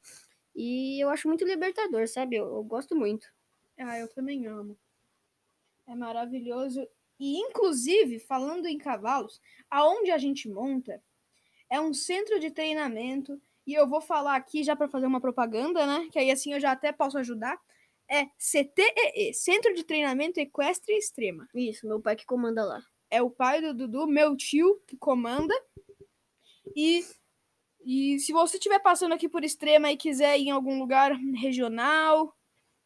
E 0.56 1.04
eu 1.04 1.10
acho 1.10 1.28
muito 1.28 1.46
libertador, 1.46 2.08
sabe? 2.08 2.38
Eu, 2.38 2.46
eu 2.48 2.64
gosto 2.64 2.96
muito. 2.96 3.28
Ah, 3.80 3.98
eu 3.98 4.08
também 4.08 4.46
amo. 4.46 4.78
É 5.86 5.94
maravilhoso. 5.96 6.88
E, 7.20 7.38
inclusive, 7.38 8.20
falando 8.20 8.66
em 8.66 8.78
cavalos, 8.78 9.42
aonde 9.70 10.12
a 10.12 10.18
gente 10.18 10.48
monta 10.50 11.02
é 11.70 11.80
um 11.80 11.94
centro 11.94 12.40
de 12.40 12.50
treinamento. 12.50 13.40
E 13.68 13.74
eu 13.74 13.88
vou 13.88 14.02
falar 14.02 14.36
aqui 14.36 14.64
já 14.64 14.76
para 14.76 14.88
fazer 14.88 15.06
uma 15.06 15.22
propaganda, 15.22 15.86
né? 15.86 16.08
Que 16.12 16.18
aí 16.18 16.32
assim 16.32 16.54
eu 16.54 16.60
já 16.60 16.72
até 16.72 16.92
posso 16.92 17.18
ajudar. 17.20 17.60
É 18.10 18.26
CTEE, 18.40 19.34
Centro 19.36 19.72
de 19.76 19.84
Treinamento 19.84 20.40
Equestre 20.40 20.96
Extrema. 20.96 21.48
Isso, 21.54 21.86
meu 21.88 22.02
pai 22.02 22.16
que 22.16 22.26
comanda 22.26 22.66
lá. 22.66 22.82
é 23.12 23.22
o 23.22 23.30
pai 23.30 23.62
do 23.62 23.74
Dudu, 23.74 24.08
meu 24.08 24.36
tio, 24.36 24.82
que 24.88 24.98
comanda. 24.98 25.54
E, 26.76 27.06
e 27.86 28.18
se 28.20 28.32
você 28.32 28.58
estiver 28.58 28.80
passando 28.80 29.14
aqui 29.14 29.30
por 29.30 29.44
Extrema 29.44 29.92
e 29.92 29.98
quiser 29.98 30.40
ir 30.40 30.48
em 30.48 30.52
algum 30.52 30.80
lugar 30.80 31.12
regional, 31.36 32.36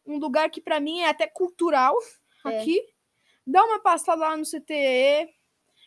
um 0.06 0.18
lugar 0.18 0.50
que 0.50 0.60
pra 0.60 0.78
mim 0.80 1.00
é 1.00 1.08
até 1.08 1.26
cultural 1.26 1.96
É. 2.44 2.58
aqui, 2.60 2.82
dá 3.46 3.64
uma 3.64 3.80
passada 3.80 4.20
lá 4.22 4.36
no 4.36 4.44
CTE. 4.44 5.28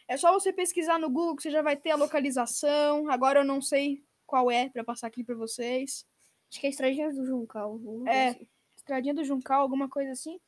É 0.10 0.16
só 0.18 0.32
você 0.32 0.54
pesquisar 0.54 0.98
no 0.98 1.10
Google 1.10 1.36
que 1.36 1.44
você 1.44 1.52
já 1.52 1.62
vai 1.62 1.76
ter 1.76 1.92
a 1.92 1.96
localização. 1.96 3.10
Agora 3.10 3.40
eu 3.42 3.46
não 3.46 3.62
sei 3.62 4.02
qual 4.26 4.50
é 4.50 4.70
pra 4.70 4.84
passar 4.84 5.08
aqui 5.08 5.24
pra 5.24 5.36
vocês. 5.36 6.06
Acho 6.50 6.62
que 6.62 6.68
é 6.68 6.70
Estradinha 6.70 7.12
do 7.12 7.26
Juncal. 7.26 7.80
É. 8.08 8.30
assim. 8.30 8.48
Estradinha 8.78 9.14
do 9.14 9.24
Juncal, 9.24 9.62
alguma 9.62 9.90
coisa 9.90 10.12
assim. 10.12 10.40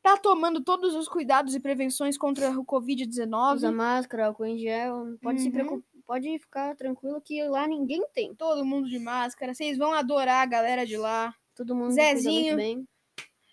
Tá 0.00 0.16
tomando 0.16 0.62
todos 0.62 0.94
os 0.94 1.06
cuidados 1.08 1.54
e 1.54 1.60
prevenções 1.60 2.16
contra 2.16 2.48
o 2.50 2.52
Usa 2.52 2.62
Covid-19. 2.64 3.70
máscara, 3.74 4.26
álcool 4.28 4.46
em 4.46 4.56
gel. 4.58 5.18
Pode 5.20 5.40
se 5.40 5.46
Uhum. 5.48 5.52
preocupar. 5.52 5.82
pode 6.06 6.38
ficar 6.38 6.74
tranquilo 6.76 7.20
que 7.20 7.42
lá 7.44 7.66
ninguém 7.66 8.02
tem. 8.14 8.34
Todo 8.34 8.64
mundo 8.64 8.88
de 8.88 8.98
máscara. 8.98 9.52
Vocês 9.52 9.76
vão 9.76 9.92
adorar 9.92 10.42
a 10.42 10.46
galera 10.46 10.86
de 10.86 10.96
lá. 10.96 11.34
Todo 11.54 11.74
mundo 11.74 11.90
Zezinho. 11.92 12.56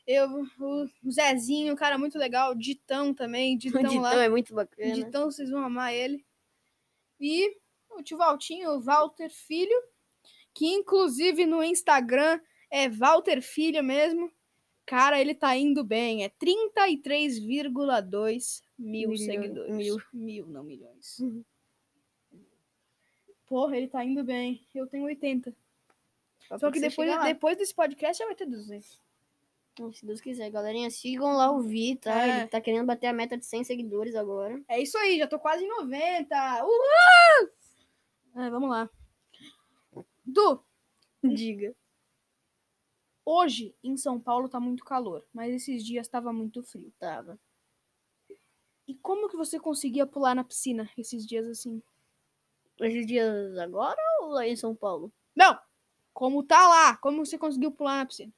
Eu, 0.07 0.29
o 0.59 0.88
o 1.03 1.12
Zezinho, 1.12 1.75
cara 1.75 1.97
muito 1.97 2.15
legal. 2.17 2.53
Ditão 2.53 3.13
também. 3.13 3.57
Ditão, 3.57 3.81
O 3.81 3.88
Ditão 3.88 4.01
lá. 4.01 4.24
é 4.24 4.29
muito 4.29 4.53
bacana. 4.53 4.93
Ditão, 4.93 5.31
vocês 5.31 5.50
vão 5.50 5.63
amar 5.63 5.93
ele. 5.93 6.24
E 7.19 7.57
o 7.89 8.03
tio 8.03 8.17
Valtinho, 8.17 8.71
o 8.71 8.81
Walter 8.81 9.29
Filho, 9.29 9.81
que 10.53 10.67
inclusive 10.67 11.45
no 11.45 11.63
Instagram 11.63 12.39
é 12.69 12.88
Walter 12.89 13.41
Filho 13.41 13.83
mesmo. 13.83 14.31
Cara, 14.85 15.19
ele 15.19 15.33
tá 15.33 15.55
indo 15.57 15.83
bem. 15.83 16.24
É 16.24 16.29
33,2 16.29 18.62
mil 18.77 19.09
Milhão- 19.09 19.25
seguidores. 19.25 19.75
mil. 19.75 19.97
Mil, 20.13 20.45
não 20.47 20.63
milhões. 20.63 21.17
Uhum. 21.19 21.43
Porra, 23.47 23.77
ele 23.77 23.88
tá 23.88 24.03
indo 24.05 24.24
bem. 24.24 24.63
Eu 24.74 24.85
tenho 24.88 25.05
80. 25.05 25.55
Só 26.47 26.57
Só 26.59 26.71
que 26.71 26.79
depois, 26.79 27.09
depois 27.24 27.57
desse 27.57 27.74
podcast 27.74 28.19
já 28.19 28.25
vai 28.25 28.35
ter 28.35 28.45
200. 28.45 29.00
Se 29.94 30.05
Deus 30.05 30.22
quiser, 30.22 30.50
galerinha, 30.50 30.89
sigam 30.89 31.36
lá 31.36 31.51
o 31.51 31.62
Vi, 31.62 31.98
tá? 31.98 32.25
É. 32.25 32.39
Ele 32.39 32.48
tá 32.48 32.62
querendo 32.62 32.86
bater 32.86 33.08
a 33.08 33.13
meta 33.13 33.38
de 33.38 33.46
100 33.46 33.65
seguidores 33.65 34.15
agora. 34.15 34.62
É 34.70 34.79
isso 34.82 34.98
aí, 34.98 35.17
já 35.17 35.27
tô 35.27 35.38
quase 35.38 35.65
em 35.65 35.67
90. 35.67 36.63
Uhul! 36.63 37.50
É, 38.36 38.50
vamos 38.50 38.70
lá. 38.70 38.89
Du, 40.25 40.63
Diga. 41.24 41.75
hoje 43.25 43.75
em 43.84 43.96
São 43.98 44.20
Paulo 44.20 44.50
tá 44.50 44.60
muito 44.60 44.84
calor, 44.84 45.25
mas 45.34 45.53
esses 45.53 45.84
dias 45.86 46.08
tava 46.08 46.32
muito 46.32 46.63
frio. 46.63 46.91
Tava. 46.98 47.38
E 48.88 48.96
como 48.96 49.27
que 49.27 49.36
você 49.36 49.60
conseguia 49.60 50.05
pular 50.05 50.36
na 50.36 50.44
piscina 50.44 50.89
esses 50.98 51.25
dias 51.27 51.46
assim? 51.48 51.82
Esses 52.79 53.05
dias 53.05 53.58
agora 53.58 54.00
ou 54.22 54.29
lá 54.29 54.48
em 54.48 54.55
São 54.55 54.75
Paulo? 54.75 55.12
Não! 55.36 55.60
Como 56.13 56.44
tá 56.44 56.67
lá? 56.67 56.98
Como 56.98 57.25
você 57.25 57.38
conseguiu 57.38 57.72
pular 57.72 57.98
na 57.98 58.05
piscina? 58.05 58.34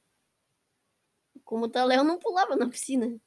Como 1.48 1.66
tá 1.66 1.82
Léo, 1.82 2.04
não 2.04 2.18
pulava 2.18 2.56
na 2.56 2.68
piscina. 2.68 3.18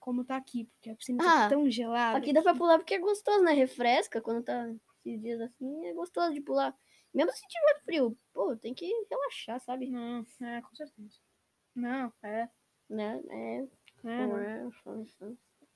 Como 0.00 0.24
tá 0.24 0.34
aqui, 0.34 0.64
porque 0.64 0.88
a 0.88 0.96
piscina 0.96 1.22
Ah, 1.22 1.42
tá 1.42 1.50
tão 1.50 1.70
gelada. 1.70 2.16
Aqui 2.16 2.32
dá 2.32 2.40
pra 2.40 2.54
pular 2.54 2.78
porque 2.78 2.94
é 2.94 2.98
gostoso, 2.98 3.44
né? 3.44 3.52
Refresca 3.52 4.18
quando 4.18 4.42
tá 4.42 4.66
esses 5.04 5.20
dias 5.20 5.38
assim, 5.42 5.86
é 5.88 5.92
gostoso 5.92 6.32
de 6.32 6.40
pular. 6.40 6.74
Mesmo 7.12 7.30
se 7.32 7.46
tiver 7.46 7.82
frio, 7.84 8.18
pô, 8.32 8.56
tem 8.56 8.72
que 8.72 8.90
relaxar, 9.10 9.60
sabe? 9.60 9.90
Não, 9.90 10.24
é, 10.40 10.62
com 10.62 10.74
certeza. 10.74 11.18
Não, 11.74 12.10
é. 12.22 12.48
Né? 12.88 13.22
É, 13.28 13.58
é 13.58 14.22
é, 14.22 14.64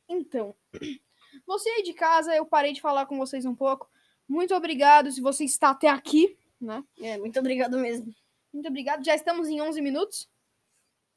Então, 0.09 0.57
você 1.47 1.69
aí 1.69 1.83
de 1.83 1.93
casa, 1.93 2.35
eu 2.35 2.47
parei 2.47 2.73
de 2.73 2.81
falar 2.81 3.05
com 3.05 3.19
vocês 3.19 3.45
um 3.45 3.55
pouco. 3.55 3.91
Muito 4.27 4.55
obrigado 4.55 5.13
se 5.13 5.21
você 5.21 5.45
está 5.45 5.69
até 5.69 5.89
aqui, 5.89 6.35
né? 6.59 6.83
é, 6.99 7.19
muito 7.19 7.39
obrigado 7.39 7.77
mesmo. 7.79 8.11
Muito 8.51 8.69
obrigado. 8.69 9.05
Já 9.05 9.15
estamos 9.15 9.49
em 9.49 9.61
11 9.61 9.83
minutos. 9.83 10.35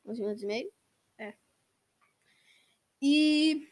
Uns 0.10 0.20
minutos 0.20 0.44
e 0.44 0.46
meio. 0.48 0.72
E 3.01 3.68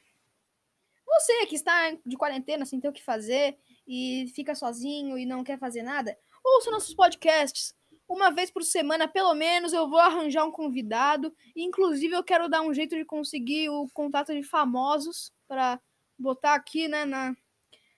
você 1.05 1.45
que 1.47 1.55
está 1.55 1.91
de 2.05 2.15
quarentena 2.15 2.65
sem 2.65 2.79
ter 2.79 2.87
o 2.87 2.93
que 2.93 3.03
fazer 3.03 3.57
e 3.87 4.31
fica 4.33 4.55
sozinho 4.55 5.17
e 5.17 5.25
não 5.25 5.43
quer 5.43 5.59
fazer 5.59 5.81
nada, 5.81 6.17
ouça 6.43 6.71
nossos 6.71 6.93
podcasts. 6.93 7.75
Uma 8.07 8.31
vez 8.31 8.49
por 8.49 8.63
semana, 8.63 9.05
pelo 9.05 9.33
menos, 9.33 9.73
eu 9.73 9.89
vou 9.89 9.99
arranjar 9.99 10.45
um 10.45 10.51
convidado. 10.51 11.35
Inclusive, 11.55 12.15
eu 12.15 12.23
quero 12.23 12.47
dar 12.47 12.61
um 12.61 12.73
jeito 12.73 12.95
de 12.95 13.03
conseguir 13.03 13.69
o 13.69 13.85
contato 13.93 14.33
de 14.33 14.43
famosos 14.43 15.33
para 15.45 15.81
botar 16.17 16.53
aqui, 16.53 16.87
né, 16.87 17.03
na, 17.03 17.35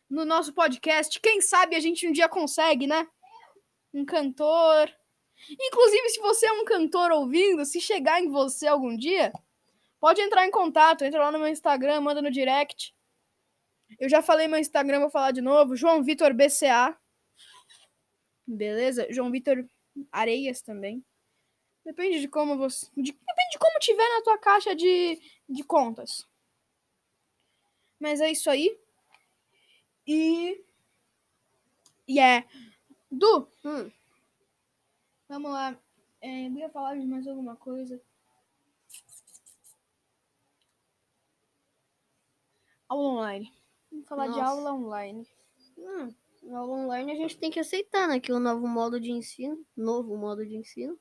no 0.09 0.25
nosso 0.25 0.51
podcast. 0.53 1.19
Quem 1.19 1.41
sabe 1.41 1.75
a 1.75 1.79
gente 1.79 2.07
um 2.07 2.11
dia 2.11 2.27
consegue, 2.27 2.87
né? 2.87 3.07
Um 3.93 4.03
cantor. 4.03 4.91
Inclusive, 5.49 6.09
se 6.09 6.19
você 6.19 6.45
é 6.47 6.51
um 6.53 6.65
cantor 6.65 7.11
ouvindo, 7.11 7.65
se 7.65 7.79
chegar 7.79 8.21
em 8.21 8.27
você 8.29 8.67
algum 8.67 8.95
dia, 8.95 9.31
Pode 9.99 10.21
entrar 10.21 10.47
em 10.47 10.51
contato, 10.51 11.03
entra 11.03 11.19
lá 11.19 11.29
no 11.29 11.39
meu 11.39 11.49
Instagram, 11.49 11.99
manda 11.99 12.21
no 12.21 12.31
direct. 12.31 12.95
Eu 13.99 14.07
já 14.07 14.21
falei 14.21 14.47
meu 14.47 14.57
Instagram, 14.57 15.01
vou 15.01 15.09
falar 15.09 15.31
de 15.31 15.41
novo. 15.41 15.75
João 15.75 16.01
Vitor 16.01 16.33
BCA. 16.33 16.97
Beleza? 18.47 19.07
João 19.11 19.29
Vitor 19.29 19.65
Areias 20.11 20.61
também. 20.61 21.03
Depende 21.83 22.21
de 22.21 22.29
como 22.29 22.57
você. 22.57 22.85
de- 22.95 23.11
depende 23.11 23.51
de 23.51 23.59
como 23.59 23.79
tiver 23.79 24.07
na 24.07 24.21
tua 24.23 24.37
caixa 24.37 24.73
de, 24.73 25.19
de 25.49 25.63
contas. 25.63 26.25
Mas 27.99 28.21
é 28.21 28.31
isso 28.31 28.49
aí. 28.49 28.79
E. 30.07 30.63
E 32.07 32.19
é. 32.21 32.45
Du, 33.11 33.49
Hum, 33.65 33.91
vamos 35.29 35.51
lá. 35.51 35.79
É, 36.19 36.47
eu 36.47 36.53
ia 36.53 36.69
falar 36.69 36.97
de 36.97 37.05
mais 37.05 37.25
alguma 37.27 37.55
coisa. 37.55 38.01
Aula 42.89 43.09
online. 43.09 43.53
Vamos 43.91 44.07
falar 44.07 44.27
de 44.27 44.39
Nossa. 44.39 44.51
aula 44.51 44.73
online. 44.73 45.27
hum, 45.77 46.13
na 46.43 46.59
aula 46.59 46.77
online 46.77 47.11
a 47.11 47.15
gente 47.15 47.37
tem 47.37 47.51
que 47.51 47.59
aceitar, 47.59 48.07
né? 48.07 48.19
Que 48.19 48.33
o 48.33 48.39
novo 48.39 48.67
modo 48.67 48.99
de 48.99 49.11
ensino, 49.11 49.63
novo 49.77 50.17
modo 50.17 50.45
de 50.45 50.57
ensino, 50.57 50.99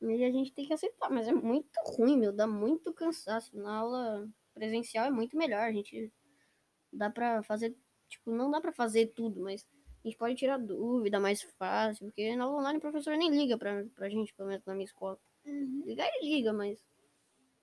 ele 0.00 0.24
a 0.24 0.32
gente 0.32 0.52
tem 0.52 0.66
que 0.66 0.72
aceitar, 0.72 1.10
mas 1.10 1.28
é 1.28 1.32
muito 1.32 1.78
ruim, 1.84 2.18
meu, 2.18 2.32
dá 2.32 2.46
muito 2.46 2.92
cansaço. 2.94 3.56
Na 3.56 3.76
aula 3.76 4.28
presencial 4.54 5.06
é 5.06 5.10
muito 5.10 5.36
melhor, 5.36 5.60
a 5.60 5.72
gente 5.72 6.10
dá 6.92 7.10
pra 7.10 7.42
fazer, 7.42 7.76
tipo, 8.08 8.32
não 8.32 8.50
dá 8.50 8.60
pra 8.60 8.72
fazer 8.72 9.08
tudo, 9.08 9.40
mas 9.40 9.66
a 10.04 10.08
gente 10.08 10.16
pode 10.16 10.34
tirar 10.34 10.58
dúvida 10.58 11.20
mais 11.20 11.42
fácil, 11.58 12.06
porque 12.06 12.34
na 12.34 12.44
aula 12.44 12.58
online 12.58 12.78
o 12.78 12.80
professor 12.80 13.16
nem 13.16 13.30
liga 13.30 13.56
pra, 13.56 13.84
pra 13.94 14.08
gente, 14.08 14.34
pelo 14.34 14.48
menos 14.48 14.64
na 14.64 14.74
minha 14.74 14.84
escola. 14.84 15.18
Ligar 15.44 16.08
ele 16.08 16.34
liga, 16.34 16.52
mas 16.52 16.84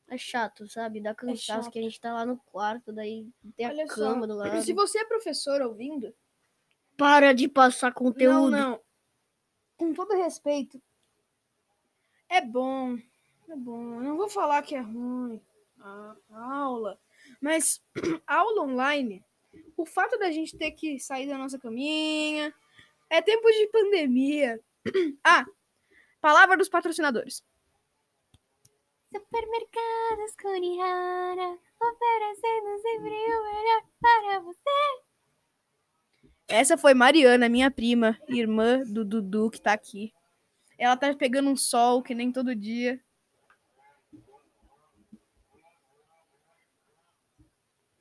é 0.08 0.18
chato, 0.18 0.68
sabe? 0.68 1.02
Dá 1.02 1.14
cansaço 1.14 1.64
chato. 1.64 1.72
que 1.72 1.80
a 1.80 1.82
gente 1.82 2.00
tá 2.00 2.14
lá 2.14 2.26
no 2.26 2.38
quarto, 2.38 2.92
daí 2.92 3.28
tem 3.56 3.66
a 3.66 3.70
Olha 3.70 3.88
só, 3.88 3.94
cama 3.96 4.26
do 4.26 4.36
lado. 4.36 4.62
Se 4.62 4.74
você 4.74 5.00
é 5.00 5.06
professor 5.06 5.62
ouvindo, 5.62 6.14
Para 6.98 7.34
de 7.34 7.48
passar 7.48 7.94
conteúdo. 7.94 8.52
Não, 8.52 8.72
não. 8.72 8.82
Com 9.78 9.94
todo 9.94 10.14
respeito, 10.16 10.82
é 12.28 12.42
bom. 12.42 12.98
É 13.48 13.56
bom. 13.56 13.96
Eu 13.96 14.02
não 14.02 14.18
vou 14.18 14.30
falar 14.30 14.62
que 14.62 14.76
é 14.76 14.82
ruim 14.82 15.42
a 15.80 16.16
a 16.32 16.54
aula, 16.54 17.00
mas 17.42 17.82
aula 18.28 18.64
online, 18.64 19.24
o 19.82 19.86
fato 19.86 20.18
da 20.20 20.30
gente 20.30 20.58
ter 20.58 20.72
que 20.72 21.00
sair 21.00 21.26
da 21.28 21.38
nossa 21.38 21.58
caminha, 21.58 22.54
é 23.10 23.22
tempo 23.22 23.50
de 23.50 23.68
pandemia. 23.68 24.60
Ah, 25.24 25.46
palavra 26.22 26.58
dos 26.58 26.70
patrocinadores. 26.70 27.44
Supermercados 29.14 30.36
Kurihara, 30.42 31.58
oferecendo 31.82 32.82
sempre 32.82 33.10
o 33.10 33.44
melhor 33.44 33.84
para 34.00 34.40
você. 34.40 35.04
Essa 36.48 36.78
foi 36.78 36.94
Mariana, 36.94 37.48
minha 37.50 37.72
prima, 37.72 38.18
irmã 38.28 38.84
do 38.84 39.06
Dudu, 39.06 39.50
que 39.50 39.62
tá 39.62 39.74
aqui. 39.74 40.14
Ela 40.78 40.98
tá 40.98 41.14
pegando 41.14 41.50
um 41.50 41.56
sol, 41.56 42.02
que 42.02 42.16
nem 42.16 42.32
todo 42.32 42.56
dia. 42.56 43.00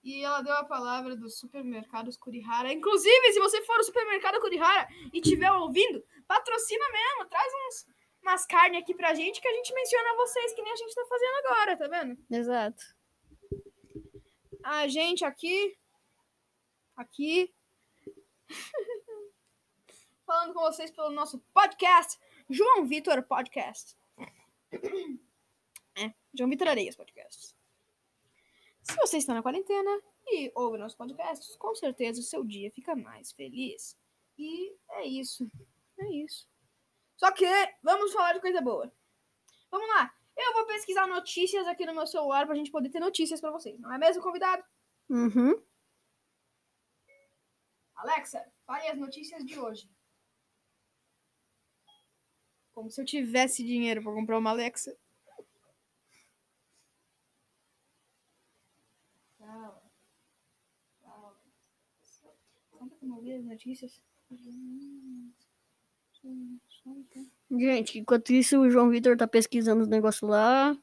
E 0.08 0.24
ela 0.24 0.40
deu 0.40 0.54
a 0.54 0.64
palavra 0.64 1.14
dos 1.14 1.38
supermercados 1.38 2.16
Kurihara. 2.16 2.72
Inclusive, 2.72 3.30
se 3.30 3.38
você 3.38 3.62
for 3.66 3.76
no 3.76 3.84
supermercado 3.84 4.40
Kurihara 4.40 4.88
e 5.12 5.18
estiver 5.18 5.52
ouvindo, 5.52 6.02
patrocina 6.26 6.82
mesmo. 6.90 7.26
Traz 7.28 7.52
uns, 7.52 7.86
umas 8.22 8.46
carnes 8.46 8.80
aqui 8.80 8.94
pra 8.94 9.12
gente 9.12 9.38
que 9.38 9.46
a 9.46 9.52
gente 9.52 9.74
menciona 9.74 10.16
vocês, 10.16 10.54
que 10.54 10.62
nem 10.62 10.72
a 10.72 10.76
gente 10.76 10.94
tá 10.94 11.04
fazendo 11.06 11.36
agora, 11.44 11.76
tá 11.76 11.88
vendo? 11.88 12.18
Exato. 12.30 12.82
a 14.64 14.88
gente 14.88 15.26
aqui, 15.26 15.76
aqui, 16.96 17.54
falando 20.24 20.54
com 20.54 20.60
vocês 20.60 20.90
pelo 20.90 21.10
nosso 21.10 21.38
podcast, 21.52 22.18
João 22.48 22.86
Vitor 22.86 23.22
Podcast. 23.24 23.94
É, 25.98 26.14
João 26.32 26.48
Vitor 26.48 26.68
Areias 26.68 26.96
Podcast. 26.96 27.57
Se 28.98 29.06
você 29.06 29.18
está 29.18 29.32
na 29.32 29.42
quarentena 29.42 30.02
e 30.26 30.50
ouve 30.56 30.76
nossos 30.76 30.96
podcasts, 30.96 31.54
com 31.56 31.72
certeza 31.72 32.20
o 32.20 32.24
seu 32.24 32.44
dia 32.44 32.70
fica 32.72 32.96
mais 32.96 33.30
feliz. 33.30 33.96
E 34.36 34.74
é 34.90 35.06
isso. 35.06 35.48
É 35.98 36.08
isso. 36.10 36.48
Só 37.16 37.30
que 37.30 37.46
vamos 37.80 38.12
falar 38.12 38.32
de 38.32 38.40
coisa 38.40 38.60
boa. 38.60 38.92
Vamos 39.70 39.88
lá. 39.88 40.12
Eu 40.36 40.52
vou 40.52 40.66
pesquisar 40.66 41.06
notícias 41.06 41.66
aqui 41.66 41.86
no 41.86 41.94
meu 41.94 42.06
celular 42.06 42.44
pra 42.46 42.56
gente 42.56 42.72
poder 42.72 42.90
ter 42.90 43.00
notícias 43.00 43.40
pra 43.40 43.52
vocês. 43.52 43.78
Não 43.78 43.92
é 43.92 43.98
mesmo, 43.98 44.22
convidado? 44.22 44.64
Uhum. 45.08 45.62
Alexa, 47.94 48.44
fale 48.66 48.88
as 48.88 48.98
notícias 48.98 49.44
de 49.44 49.58
hoje. 49.58 49.88
Como 52.72 52.90
se 52.90 53.00
eu 53.00 53.04
tivesse 53.04 53.64
dinheiro 53.64 54.02
pra 54.02 54.12
comprar 54.12 54.38
uma 54.38 54.50
Alexa. 54.50 54.96
Fala. 59.38 59.82
Fala. 61.00 61.40
Conta 61.40 61.46
como 62.10 62.12
eu 62.12 62.12
vi 62.12 62.22
as 62.22 62.26
notícias. 62.26 62.67
Gente, 67.50 67.98
enquanto 67.98 68.30
isso, 68.30 68.58
o 68.60 68.70
João 68.70 68.90
Vitor 68.90 69.16
tá 69.16 69.26
pesquisando 69.26 69.82
os 69.82 69.88
negócios 69.88 70.28
lá. 70.28 70.76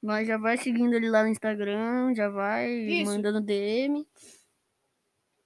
Mas 0.00 0.28
já 0.28 0.38
vai 0.38 0.56
seguindo 0.56 0.94
ele 0.94 1.10
lá 1.10 1.24
no 1.24 1.28
Instagram, 1.28 2.14
já 2.14 2.28
vai 2.28 2.70
Isso. 2.70 3.10
mandando 3.10 3.40
DM 3.40 4.06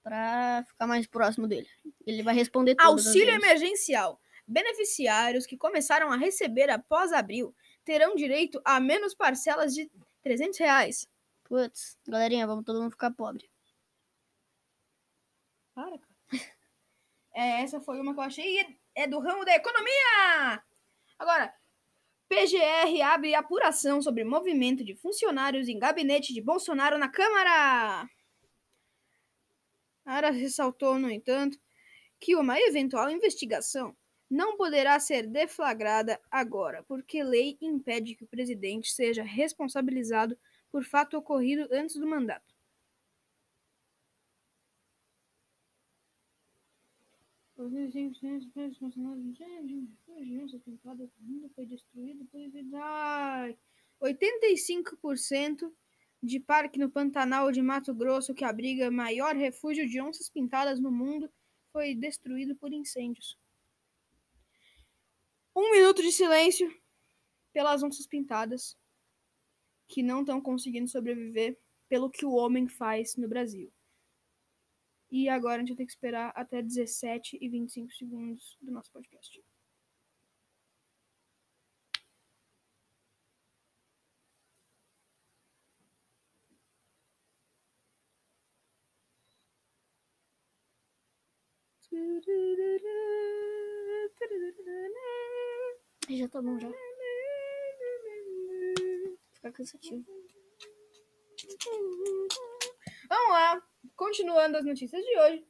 pra 0.03 0.63
ficar 0.67 0.85
mais 0.85 1.07
próximo 1.07 1.47
dele. 1.47 1.67
Ele 2.05 2.21
vai 2.21 2.35
responder 2.35 2.75
as 2.77 2.85
Auxílio 2.85 3.33
emergencial. 3.33 4.21
Beneficiários 4.45 5.45
que 5.45 5.57
começaram 5.57 6.11
a 6.11 6.17
receber 6.17 6.69
após 6.69 7.11
abril 7.13 7.55
terão 7.83 8.13
direito 8.13 8.61
a 8.63 8.79
menos 8.79 9.15
parcelas 9.15 9.73
de 9.73 9.89
300 10.21 10.59
reais. 10.59 11.07
Putz, 11.45 11.97
galerinha, 12.07 12.45
vamos 12.45 12.65
todo 12.65 12.81
mundo 12.81 12.91
ficar 12.91 13.11
pobre. 13.11 13.49
Para, 15.73 15.97
cara. 15.97 16.15
É, 17.35 17.63
essa 17.63 17.81
foi 17.81 17.99
uma 17.99 18.13
que 18.13 18.19
eu 18.19 18.23
achei. 18.23 18.77
É 18.93 19.07
do 19.07 19.19
ramo 19.19 19.43
da 19.43 19.55
economia! 19.55 20.63
Agora, 21.17 21.51
PGR 22.29 23.01
abre 23.01 23.33
apuração 23.33 24.03
sobre 24.03 24.23
movimento 24.23 24.83
de 24.83 24.95
funcionários 24.95 25.67
em 25.67 25.79
gabinete 25.79 26.31
de 26.31 26.41
Bolsonaro 26.41 26.99
na 26.99 27.09
Câmara. 27.09 28.07
Ara 30.05 30.29
ressaltou, 30.29 30.99
no 30.99 31.09
entanto, 31.09 31.57
que 32.19 32.35
uma 32.35 32.59
eventual 32.59 33.09
investigação 33.09 33.97
não 34.29 34.55
poderá 34.55 34.99
ser 34.99 35.27
deflagrada 35.27 36.19
agora, 36.29 36.83
porque 36.83 37.23
lei 37.23 37.57
impede 37.61 38.15
que 38.15 38.23
o 38.23 38.27
presidente 38.27 38.91
seja 38.91 39.23
responsabilizado 39.23 40.37
por 40.71 40.83
fato 40.83 41.17
ocorrido 41.17 41.67
antes 41.71 41.95
do 41.95 42.07
mandato. 42.07 42.52
Foi 51.55 51.65
destruído 51.65 52.25
por 52.25 52.39
Ai, 52.75 53.57
85% 54.01 55.71
de 56.21 56.39
parque 56.39 56.79
no 56.79 56.89
Pantanal 56.89 57.51
de 57.51 57.61
Mato 57.61 57.93
Grosso, 57.93 58.33
que 58.33 58.45
abriga 58.45 58.89
maior 58.89 59.35
refúgio 59.35 59.87
de 59.87 59.99
onças 59.99 60.29
pintadas 60.29 60.79
no 60.79 60.91
mundo, 60.91 61.29
foi 61.71 61.93
destruído 61.95 62.55
por 62.55 62.71
incêndios. 62.71 63.37
Um 65.55 65.71
minuto 65.71 66.01
de 66.01 66.11
silêncio 66.11 66.73
pelas 67.51 67.83
onças 67.83 68.07
pintadas 68.07 68.77
que 69.87 70.01
não 70.01 70.21
estão 70.21 70.41
conseguindo 70.41 70.87
sobreviver 70.87 71.57
pelo 71.87 72.09
que 72.09 72.25
o 72.25 72.33
homem 72.33 72.67
faz 72.67 73.15
no 73.15 73.27
Brasil. 73.27 73.71
E 75.13 75.29
agora 75.29 75.57
a 75.57 75.59
gente 75.59 75.69
vai 75.69 75.77
ter 75.77 75.85
que 75.85 75.91
esperar 75.91 76.33
até 76.35 76.59
17 76.59 77.37
e 77.39 77.47
25 77.47 77.93
segundos 77.93 78.57
do 78.59 78.71
nosso 78.71 78.91
podcast. 78.91 79.43
Já 96.09 96.27
tá 96.27 96.41
bom 96.41 96.59
já. 96.59 96.71
Fica 99.33 99.51
cansativo. 99.51 100.03
Vamos 103.09 103.29
lá, 103.29 103.61
continuando 103.95 104.57
as 104.57 104.65
notícias 104.65 105.03
de 105.03 105.19
hoje. 105.19 105.47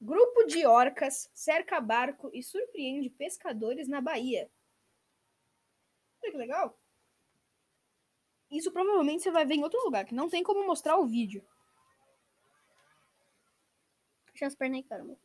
Grupo 0.00 0.44
de 0.44 0.66
orcas 0.66 1.30
cerca 1.32 1.80
barco 1.80 2.30
e 2.32 2.42
surpreende 2.42 3.10
pescadores 3.10 3.88
na 3.88 4.00
Bahia. 4.00 4.50
Olha 6.22 6.32
que 6.32 6.38
legal. 6.38 6.78
Isso 8.50 8.70
provavelmente 8.70 9.22
você 9.22 9.30
vai 9.30 9.44
ver 9.44 9.54
em 9.54 9.64
outro 9.64 9.82
lugar, 9.82 10.04
que 10.04 10.14
não 10.14 10.28
tem 10.28 10.42
como 10.42 10.66
mostrar 10.66 10.98
o 10.98 11.06
vídeo. 11.06 11.44
Puxa 14.26 14.46
as 14.46 14.54
pernas 14.54 14.78
aí, 14.78 14.84
caramba. 14.84 15.18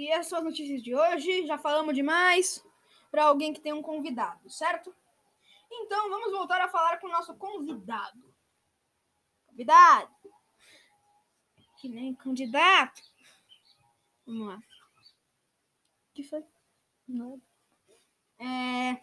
E 0.00 0.08
essas 0.08 0.28
são 0.28 0.38
as 0.38 0.44
notícias 0.46 0.82
de 0.82 0.94
hoje. 0.94 1.46
Já 1.46 1.58
falamos 1.58 1.94
demais 1.94 2.64
para 3.10 3.26
alguém 3.26 3.52
que 3.52 3.60
tem 3.60 3.74
um 3.74 3.82
convidado, 3.82 4.48
certo? 4.48 4.96
Então 5.70 6.08
vamos 6.08 6.32
voltar 6.32 6.58
a 6.62 6.70
falar 6.70 6.98
com 6.98 7.06
o 7.06 7.10
nosso 7.10 7.36
convidado. 7.36 8.34
Convidado. 9.44 10.10
Que 11.78 11.86
nem 11.90 12.14
candidato. 12.14 13.02
Vamos 14.24 14.48
lá. 14.48 14.56
O 14.56 16.14
que 16.14 16.22
foi? 16.22 16.46
Nada. 17.06 17.42
É... 18.38 19.02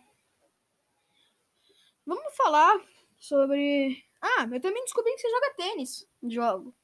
Vamos 2.08 2.36
falar 2.36 2.76
sobre. 3.20 4.04
Ah, 4.20 4.50
eu 4.52 4.60
também 4.60 4.84
descobri 4.84 5.14
que 5.14 5.20
você 5.20 5.30
joga 5.30 5.54
tênis. 5.54 6.10
Jogo. 6.24 6.76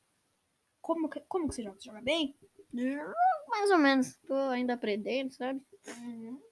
Como 0.82 1.10
que, 1.10 1.20
como 1.22 1.50
que 1.50 1.56
você 1.56 1.64
joga? 1.64 1.80
Você 1.80 1.88
joga 1.88 2.02
bem? 2.02 2.38
Mais 3.54 3.70
ou 3.70 3.78
menos. 3.78 4.18
Tô 4.28 4.34
ainda 4.50 4.74
aprendendo, 4.74 5.32
sabe? 5.32 5.62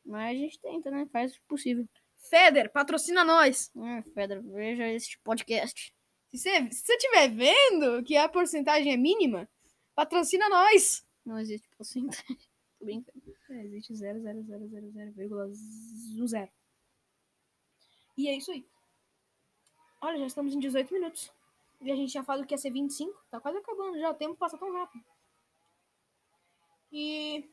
Mas 0.05 0.37
a 0.37 0.39
gente 0.39 0.59
tenta, 0.59 0.91
né? 0.91 1.07
Faz 1.11 1.35
o 1.35 1.41
possível. 1.47 1.89
Feder, 2.29 2.71
patrocina 2.71 3.23
nós. 3.23 3.71
Hum, 3.75 4.03
Pedro, 4.13 4.43
veja 4.43 4.87
este 4.87 5.17
podcast. 5.23 5.91
Se 6.29 6.37
você, 6.37 6.71
se 6.71 6.85
você 6.85 6.93
estiver 6.93 7.27
vendo 7.29 8.03
que 8.03 8.15
a 8.15 8.29
porcentagem 8.29 8.93
é 8.93 8.97
mínima, 8.97 9.49
patrocina 9.95 10.47
nós. 10.47 11.03
Não 11.25 11.39
existe 11.39 11.67
porcentagem. 11.75 12.37
Tô 12.77 12.85
brincando. 12.85 13.19
É, 13.49 13.65
existe 13.65 13.93
0,0000,0. 13.93 16.49
E 18.15 18.27
é 18.27 18.37
isso 18.37 18.51
aí. 18.51 18.63
Olha, 20.01 20.19
já 20.19 20.27
estamos 20.27 20.53
em 20.53 20.59
18 20.59 20.93
minutos. 20.93 21.31
E 21.81 21.91
a 21.91 21.95
gente 21.95 22.13
já 22.13 22.23
falou 22.23 22.45
que 22.45 22.53
ia 22.53 22.59
ser 22.59 22.71
25. 22.71 23.11
Tá 23.31 23.39
quase 23.39 23.57
acabando 23.57 23.97
já. 23.97 24.11
O 24.11 24.13
tempo 24.13 24.35
passa 24.35 24.55
tão 24.55 24.71
rápido. 24.71 25.03
E 26.91 27.49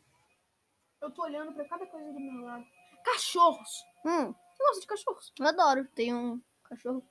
eu 1.00 1.10
tô 1.10 1.22
olhando 1.22 1.52
pra 1.52 1.64
cada 1.68 1.86
coisa 1.86 2.12
do 2.12 2.20
meu 2.20 2.42
lado. 2.44 2.64
Cachorros. 3.04 3.84
Hum, 4.04 4.32
Você 4.32 4.62
gosta 4.64 4.80
de 4.80 4.86
cachorros? 4.86 5.32
eu 5.38 5.46
adoro. 5.46 5.84
Tem 5.94 6.14
um 6.14 6.40
cachorro 6.64 7.02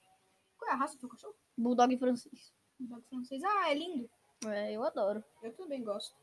Qual 0.57 0.69
é 0.71 0.73
a 0.73 0.77
raça 0.77 0.95
do 0.95 0.99
teu 0.99 1.09
cachorro? 1.09 1.35
bulldog 1.57 1.97
francês. 1.97 2.53
Um 2.79 2.85
dog 2.85 3.03
francês. 3.09 3.41
Ah, 3.43 3.71
é 3.71 3.73
lindo. 3.73 4.09
É, 4.45 4.71
eu 4.73 4.83
adoro. 4.83 5.23
Eu 5.41 5.53
também 5.53 5.83
gosto. 5.83 6.15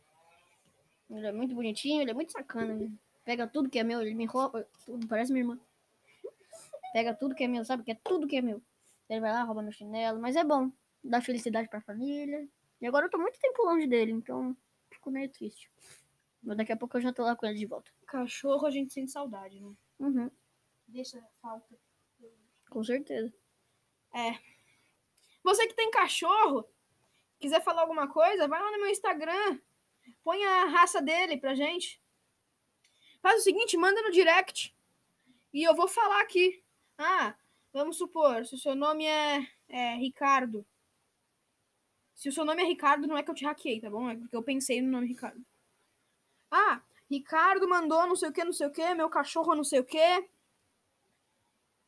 Ele 1.11 1.27
é 1.27 1.33
muito 1.33 1.55
bonitinho, 1.55 2.01
ele 2.03 2.11
é 2.11 2.15
muito 2.15 2.33
sacana. 2.33 2.73
Ele 2.75 2.93
pega 3.25 3.47
tudo 3.47 3.69
que 3.69 3.79
é 3.79 3.83
meu, 3.85 4.01
ele 4.01 4.15
me 4.15 4.25
rouba 4.27 4.67
tudo, 4.85 5.07
parece 5.07 5.33
minha 5.33 5.43
irmã. 5.43 5.59
Pega 6.93 7.13
tudo 7.15 7.35
que 7.35 7.43
é 7.45 7.49
meu, 7.49 7.65
sabe? 7.65 7.83
Que 7.83 7.91
é 7.93 7.99
tudo 8.05 8.27
que 8.29 8.37
é 8.37 8.43
meu. 8.43 8.63
Ele 9.09 9.21
vai 9.21 9.33
lá, 9.33 9.43
rouba 9.43 9.63
meu 9.63 9.73
chinelo, 9.73 10.21
mas 10.21 10.37
é 10.37 10.45
bom. 10.45 10.71
Dá 11.03 11.21
felicidade 11.21 11.69
pra 11.69 11.81
família. 11.81 12.49
E 12.81 12.87
agora 12.87 13.07
eu 13.07 13.11
tô 13.11 13.19
muito 13.19 13.39
tempo 13.39 13.63
longe 13.65 13.87
dele, 13.87 14.13
então 14.13 14.57
fico 15.05 15.11
meio 15.11 15.29
triste. 15.31 15.71
Mas 16.43 16.57
daqui 16.57 16.73
a 16.73 16.77
pouco 16.77 16.97
eu 16.97 17.03
já 17.03 17.13
tô 17.13 17.23
lá 17.23 17.37
com 17.37 17.45
ele 17.47 17.59
de 17.59 17.67
volta. 17.67 17.91
Cachorro 18.07 18.67
a 18.67 18.71
gente 18.71 18.93
sente 18.93 19.11
saudade, 19.11 19.61
né? 19.61 19.75
Uhum, 19.99 20.31
Deixa 20.89 21.23
falta. 21.41 21.79
com 22.71 22.83
certeza. 22.83 23.33
Você 25.43 25.67
que 25.67 25.75
tem 25.75 25.91
cachorro, 25.91 26.67
quiser 27.39 27.63
falar 27.63 27.83
alguma 27.83 28.09
coisa, 28.09 28.49
vai 28.49 28.61
lá 28.61 28.71
no 28.71 28.79
meu 28.79 28.89
Instagram. 28.89 29.61
Põe 30.23 30.43
a 30.45 30.65
raça 30.67 31.03
dele 31.03 31.37
pra 31.37 31.55
gente. 31.55 32.01
Faz 33.21 33.41
o 33.41 33.45
seguinte, 33.45 33.77
manda 33.77 34.01
no 34.03 34.11
direct. 34.11 34.75
E 35.53 35.63
eu 35.63 35.75
vou 35.75 35.89
falar 35.89 36.21
aqui. 36.23 36.63
Ah, 36.97 37.35
vamos 37.73 37.99
supor, 37.99 38.47
se 38.47 38.55
o 38.55 38.59
seu 38.59 38.75
nome 38.75 39.05
é, 39.05 39.47
é 39.69 39.95
Ricardo. 39.97 40.67
Se 42.15 42.29
o 42.29 42.33
seu 42.33 42.45
nome 42.45 42.63
é 42.63 42.67
Ricardo, 42.67 43.07
não 43.07 43.17
é 43.17 43.23
que 43.23 43.31
eu 43.31 43.35
te 43.35 43.45
hackeei, 43.45 43.81
tá 43.81 43.91
bom? 43.91 44.09
É 44.09 44.17
porque 44.17 44.37
eu 44.37 44.43
pensei 44.43 44.81
no 44.81 44.91
nome 44.91 45.09
Ricardo. 45.09 45.45
Ah, 46.51 46.81
Ricardo 47.11 47.69
mandou 47.69 48.07
não 48.07 48.17
sei 48.17 48.29
o 48.29 48.33
que, 48.33 48.45
não 48.45 48.53
sei 48.53 48.67
o 48.67 48.71
que, 48.71 48.95
meu 48.95 49.09
cachorro 49.11 49.55
não 49.55 49.65
sei 49.65 49.81
o 49.81 49.85
que. 49.85 50.29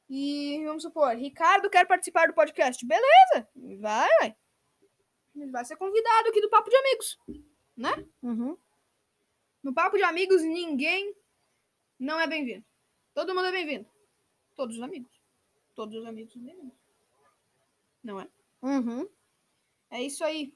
E 0.09 0.63
vamos 0.65 0.83
supor, 0.83 1.15
Ricardo 1.17 1.71
quer 1.71 1.87
participar 1.87 2.27
do 2.29 2.35
podcast. 2.35 2.85
Beleza, 2.85 3.49
vai, 3.55 4.09
vai. 4.21 4.37
Ele 5.35 5.51
vai 5.51 5.65
ser 5.65 5.77
convidado 5.77 6.29
aqui 6.29 6.41
do 6.41 6.49
Papo 6.49 6.71
de 6.71 6.77
Amigos, 6.77 7.19
né? 7.77 8.07
Uhum. 8.23 8.57
No 9.63 9.75
Papo 9.75 9.97
de 9.97 10.03
Amigos, 10.03 10.43
ninguém 10.43 11.15
não 11.99 12.19
é 12.21 12.27
bem-vindo. 12.27 12.65
Todo 13.15 13.35
mundo 13.35 13.47
é 13.47 13.53
bem-vindo. 13.53 13.87
Todos 14.55 14.77
os 14.77 14.83
amigos. 14.83 15.11
Todos 15.75 15.95
os 15.97 16.07
amigos 16.07 16.33
são 16.33 16.43
bem-vindos. 16.43 16.79
Não 18.03 18.21
é? 18.21 18.29
Uhum. 18.63 19.09
É 19.91 20.03
isso 20.03 20.25
aí. 20.25 20.55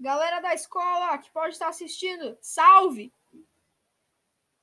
Galera 0.00 0.40
da 0.40 0.54
escola 0.54 1.18
que 1.18 1.30
pode 1.30 1.54
estar 1.54 1.68
assistindo, 1.68 2.38
salve! 2.40 3.12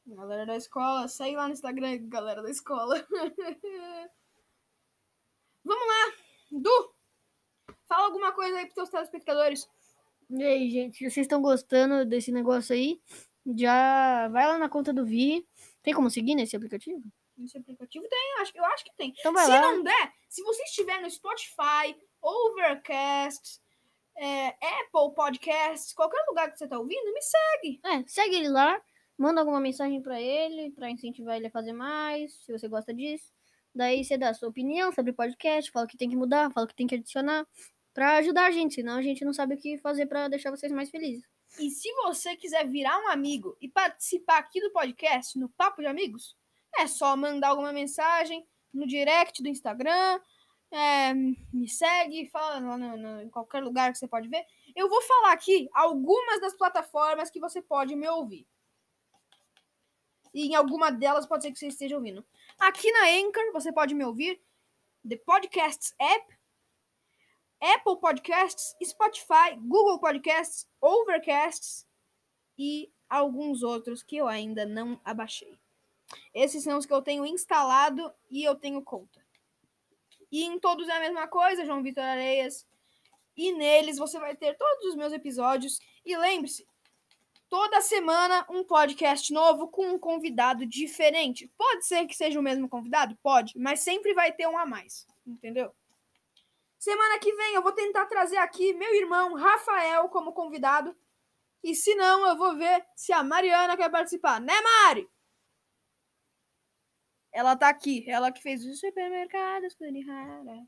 Galera 0.08 0.45
da 0.45 0.56
escola, 0.56 1.08
segue 1.08 1.36
lá 1.36 1.48
no 1.48 1.54
Instagram, 1.54 2.08
galera 2.08 2.41
da 2.41 2.50
escola. 2.50 2.95
Vamos 5.63 5.88
lá, 5.88 6.13
Du! 6.52 6.93
Fala 7.88 8.06
alguma 8.06 8.32
coisa 8.32 8.58
aí 8.58 8.65
pros 8.65 8.76
teus 8.76 8.89
telespectadores. 8.89 9.67
E 10.30 10.43
aí, 10.43 10.69
gente, 10.69 10.98
se 10.98 11.10
vocês 11.10 11.26
estão 11.26 11.41
gostando 11.41 12.06
desse 12.06 12.32
negócio 12.32 12.74
aí, 12.74 13.02
já 13.56 14.28
vai 14.30 14.48
lá 14.48 14.58
na 14.58 14.69
conta 14.69 14.93
do 14.93 15.06
Vi. 15.06 15.48
Tem 15.84 15.93
como 15.93 16.10
seguir 16.10 16.36
nesse 16.36 16.56
aplicativo? 16.56 17.02
Nesse 17.38 17.58
aplicativo 17.58 18.08
tem, 18.08 18.36
acho, 18.39 18.52
eu 18.56 18.65
acho 18.65 18.84
que 18.86 18.95
tem. 18.95 19.13
Então 19.19 19.34
vai 19.34 19.45
se 19.45 19.52
lá. 19.52 19.62
não 19.62 19.84
der, 19.84 20.13
se 20.30 20.41
você 20.41 20.63
estiver 20.63 21.02
no 21.02 21.10
Spotify, 21.10 21.95
Overcast, 22.21 23.60
é, 24.17 24.47
Apple 24.47 25.13
Podcasts, 25.15 25.93
qualquer 25.93 26.23
lugar 26.28 26.51
que 26.51 26.58
você 26.58 26.67
tá 26.67 26.78
ouvindo, 26.80 27.13
me 27.13 27.21
segue. 27.21 27.80
É, 27.86 28.04
segue 28.08 28.36
ele 28.36 28.49
lá, 28.49 28.82
manda 29.17 29.41
alguma 29.41 29.60
mensagem 29.60 30.01
pra 30.01 30.19
ele, 30.21 30.71
pra 30.71 30.89
incentivar 30.89 31.38
ele 31.38 31.47
a 31.47 31.51
fazer 31.51 31.73
mais, 31.73 32.34
se 32.43 32.51
você 32.51 32.67
gosta 32.67 32.93
disso. 32.93 33.32
Daí 33.73 34.04
você 34.04 34.17
dá 34.17 34.30
a 34.30 34.34
sua 34.34 34.49
opinião 34.49 34.91
sobre 34.91 35.12
o 35.12 35.15
podcast, 35.15 35.69
fala 35.69 35.86
o 35.86 35.89
que 35.89 35.97
tem 35.97 36.10
que 36.10 36.15
mudar, 36.15 36.51
fala 36.51 36.65
o 36.65 36.69
que 36.69 36.75
tem 36.75 36.88
que 36.88 36.95
adicionar, 36.95 37.45
pra 37.93 38.17
ajudar 38.17 38.45
a 38.45 38.51
gente, 38.51 38.75
senão 38.75 38.97
a 38.97 39.01
gente 39.01 39.25
não 39.25 39.34
sabe 39.34 39.56
o 39.56 39.58
que 39.58 39.78
fazer 39.80 40.06
pra 40.06 40.28
deixar 40.28 40.51
vocês 40.51 40.71
mais 40.71 40.89
felizes. 40.89 41.23
E 41.60 41.69
se 41.69 41.91
você 42.04 42.36
quiser 42.36 42.67
virar 42.67 42.97
um 42.99 43.10
amigo 43.10 43.56
e 43.62 43.69
participar 43.69 44.39
aqui 44.39 44.60
do 44.62 44.71
podcast, 44.71 45.38
no 45.38 45.49
Papo 45.49 45.82
de 45.82 45.88
Amigos, 45.88 46.36
é 46.78 46.88
só 46.88 47.15
mandar 47.15 47.49
alguma 47.49 47.71
mensagem 47.71 48.45
no 48.73 48.86
direct 48.86 49.41
do 49.41 49.47
Instagram, 49.47 50.19
é, 50.71 51.13
me 51.13 51.67
segue, 51.69 52.28
fala 52.30 52.60
no- 52.60 52.97
no- 52.97 53.21
em 53.21 53.30
qualquer 53.30 53.63
lugar 53.63 53.91
que 53.91 53.97
você 53.97 54.08
pode 54.08 54.28
ver. 54.28 54.45
Eu 54.75 54.89
vou 54.89 55.01
falar 55.01 55.32
aqui 55.32 55.69
algumas 55.73 56.41
das 56.41 56.56
plataformas 56.56 57.30
que 57.30 57.39
você 57.39 57.62
pode 57.62 57.95
me 57.95 58.08
ouvir. 58.10 58.47
E 60.34 60.47
em 60.47 60.56
alguma 60.56 60.91
delas 60.91 61.25
pode 61.25 61.43
ser 61.43 61.51
que 61.51 61.60
você 61.60 61.67
esteja 61.67 61.95
ouvindo. 61.95 62.25
Aqui 62.60 62.91
na 62.91 63.08
Anchor 63.10 63.54
você 63.54 63.71
pode 63.71 63.95
me 63.95 64.04
ouvir, 64.04 64.41
The 65.08 65.15
Podcasts 65.17 65.95
App, 65.97 66.36
Apple 67.62 67.99
Podcasts, 67.99 68.75
Spotify, 68.84 69.56
Google 69.58 69.99
Podcasts, 69.99 70.67
Overcasts 70.82 71.88
e 72.58 72.91
alguns 73.10 73.63
outros 73.63 74.04
que 74.04 74.17
eu 74.17 74.28
ainda 74.28 74.65
não 74.65 74.99
abaixei. 75.06 75.58
Esses 76.34 76.63
são 76.63 76.78
os 76.78 76.86
que 76.86 76.93
eu 76.93 77.01
tenho 77.01 77.25
instalado 77.25 78.13
e 78.30 78.43
eu 78.43 78.56
tenho 78.56 78.82
conta. 78.82 79.24
E 80.31 80.43
em 80.43 80.59
todos 80.59 80.88
é 80.88 80.93
a 80.93 80.99
mesma 80.99 81.27
coisa, 81.27 81.65
João 81.65 81.83
Vitor 81.83 82.03
Areias. 82.03 82.65
E 83.35 83.51
neles 83.51 83.97
você 83.97 84.19
vai 84.19 84.35
ter 84.35 84.57
todos 84.57 84.85
os 84.85 84.95
meus 84.95 85.11
episódios. 85.11 85.79
E 86.05 86.15
lembre-se, 86.17 86.67
toda 87.49 87.81
semana 87.81 88.45
um 88.49 88.63
podcast 88.63 89.31
novo 89.33 89.67
com 89.67 89.88
um 89.88 89.99
convidado 89.99 90.65
diferente. 90.65 91.51
Pode 91.57 91.85
ser 91.85 92.05
que 92.05 92.15
seja 92.15 92.39
o 92.39 92.43
mesmo 92.43 92.69
convidado? 92.69 93.17
Pode, 93.21 93.57
mas 93.57 93.81
sempre 93.81 94.13
vai 94.13 94.31
ter 94.31 94.47
um 94.47 94.57
a 94.57 94.65
mais. 94.65 95.05
Entendeu? 95.25 95.71
Semana 96.77 97.17
que 97.19 97.33
vem 97.33 97.55
eu 97.55 97.63
vou 97.63 97.71
tentar 97.71 98.05
trazer 98.05 98.38
aqui 98.38 98.73
meu 98.73 98.93
irmão 98.93 99.33
Rafael 99.33 100.07
como 100.09 100.33
convidado. 100.33 100.95
E 101.63 101.73
se 101.73 101.95
não, 101.95 102.27
eu 102.27 102.38
vou 102.38 102.55
ver 102.55 102.85
se 102.95 103.11
a 103.11 103.23
Mariana 103.23 103.75
quer 103.75 103.89
participar. 103.89 104.39
Né, 104.39 104.53
Mari? 104.61 105.09
Ela 107.36 107.54
tá 107.54 107.67
aqui. 107.67 108.10
Ela 108.10 108.32
que 108.32 108.41
fez 108.41 108.65
os 108.65 108.80
supermercados 108.80 109.76
Kunihara. 109.76 110.65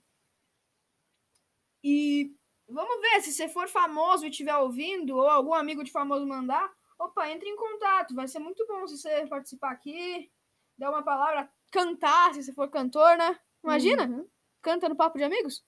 E 1.81 2.35
vamos 2.67 2.99
ver 2.99 3.21
se 3.21 3.31
você 3.31 3.47
for 3.47 3.69
famoso 3.69 4.25
e 4.25 4.29
estiver 4.29 4.57
ouvindo, 4.57 5.15
ou 5.15 5.29
algum 5.29 5.53
amigo 5.53 5.81
de 5.81 5.93
famoso 5.93 6.27
mandar. 6.27 6.69
Opa, 6.99 7.29
entre 7.29 7.47
em 7.47 7.55
contato. 7.55 8.13
Vai 8.13 8.27
ser 8.27 8.39
muito 8.39 8.67
bom 8.67 8.85
se 8.85 8.97
você 8.97 9.25
participar 9.27 9.71
aqui, 9.71 10.29
dar 10.77 10.89
uma 10.89 11.01
palavra, 11.01 11.49
cantar, 11.71 12.33
se 12.33 12.43
você 12.43 12.53
for 12.53 12.69
cantor, 12.69 13.17
né? 13.17 13.39
Imagina? 13.63 14.05
Uhum. 14.05 14.27
Canta 14.61 14.89
no 14.89 14.95
Papo 14.97 15.17
de 15.17 15.23
Amigos. 15.23 15.63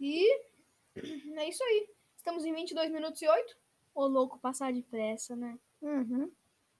E 0.00 0.26
é 1.36 1.48
isso 1.50 1.62
aí. 1.62 1.86
Estamos 2.16 2.46
em 2.46 2.54
22 2.54 2.90
minutos 2.90 3.20
e 3.20 3.28
8. 3.28 3.56
Ô, 3.94 4.06
louco, 4.06 4.38
passar 4.38 4.72
depressa, 4.72 5.36
né? 5.36 5.58
Uhum. 5.82 6.32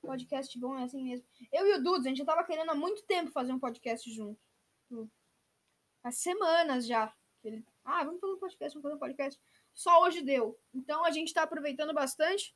Podcast 0.05 0.59
bom 0.59 0.79
é 0.79 0.85
assim 0.85 1.03
mesmo. 1.03 1.27
Eu 1.53 1.67
e 1.67 1.75
o 1.75 1.83
Dudes, 1.83 2.07
a 2.07 2.09
gente 2.09 2.19
já 2.19 2.25
tava 2.25 2.45
querendo 2.45 2.71
há 2.71 2.75
muito 2.75 3.03
tempo 3.05 3.31
fazer 3.31 3.53
um 3.53 3.59
podcast 3.59 4.11
junto. 4.13 4.39
Há 6.03 6.11
semanas 6.13 6.87
já. 6.87 7.13
Ele, 7.43 7.65
ah, 7.85 8.05
vamos 8.05 8.21
fazer 8.21 8.33
um 8.35 8.39
podcast, 8.39 8.75
vamos 8.75 8.83
fazer 8.83 8.95
um 8.95 8.99
podcast. 8.99 9.41
Só 9.75 10.03
hoje 10.03 10.23
deu. 10.23 10.59
Então 10.73 11.05
a 11.05 11.11
gente 11.11 11.33
tá 11.33 11.43
aproveitando 11.43 11.93
bastante. 11.95 12.55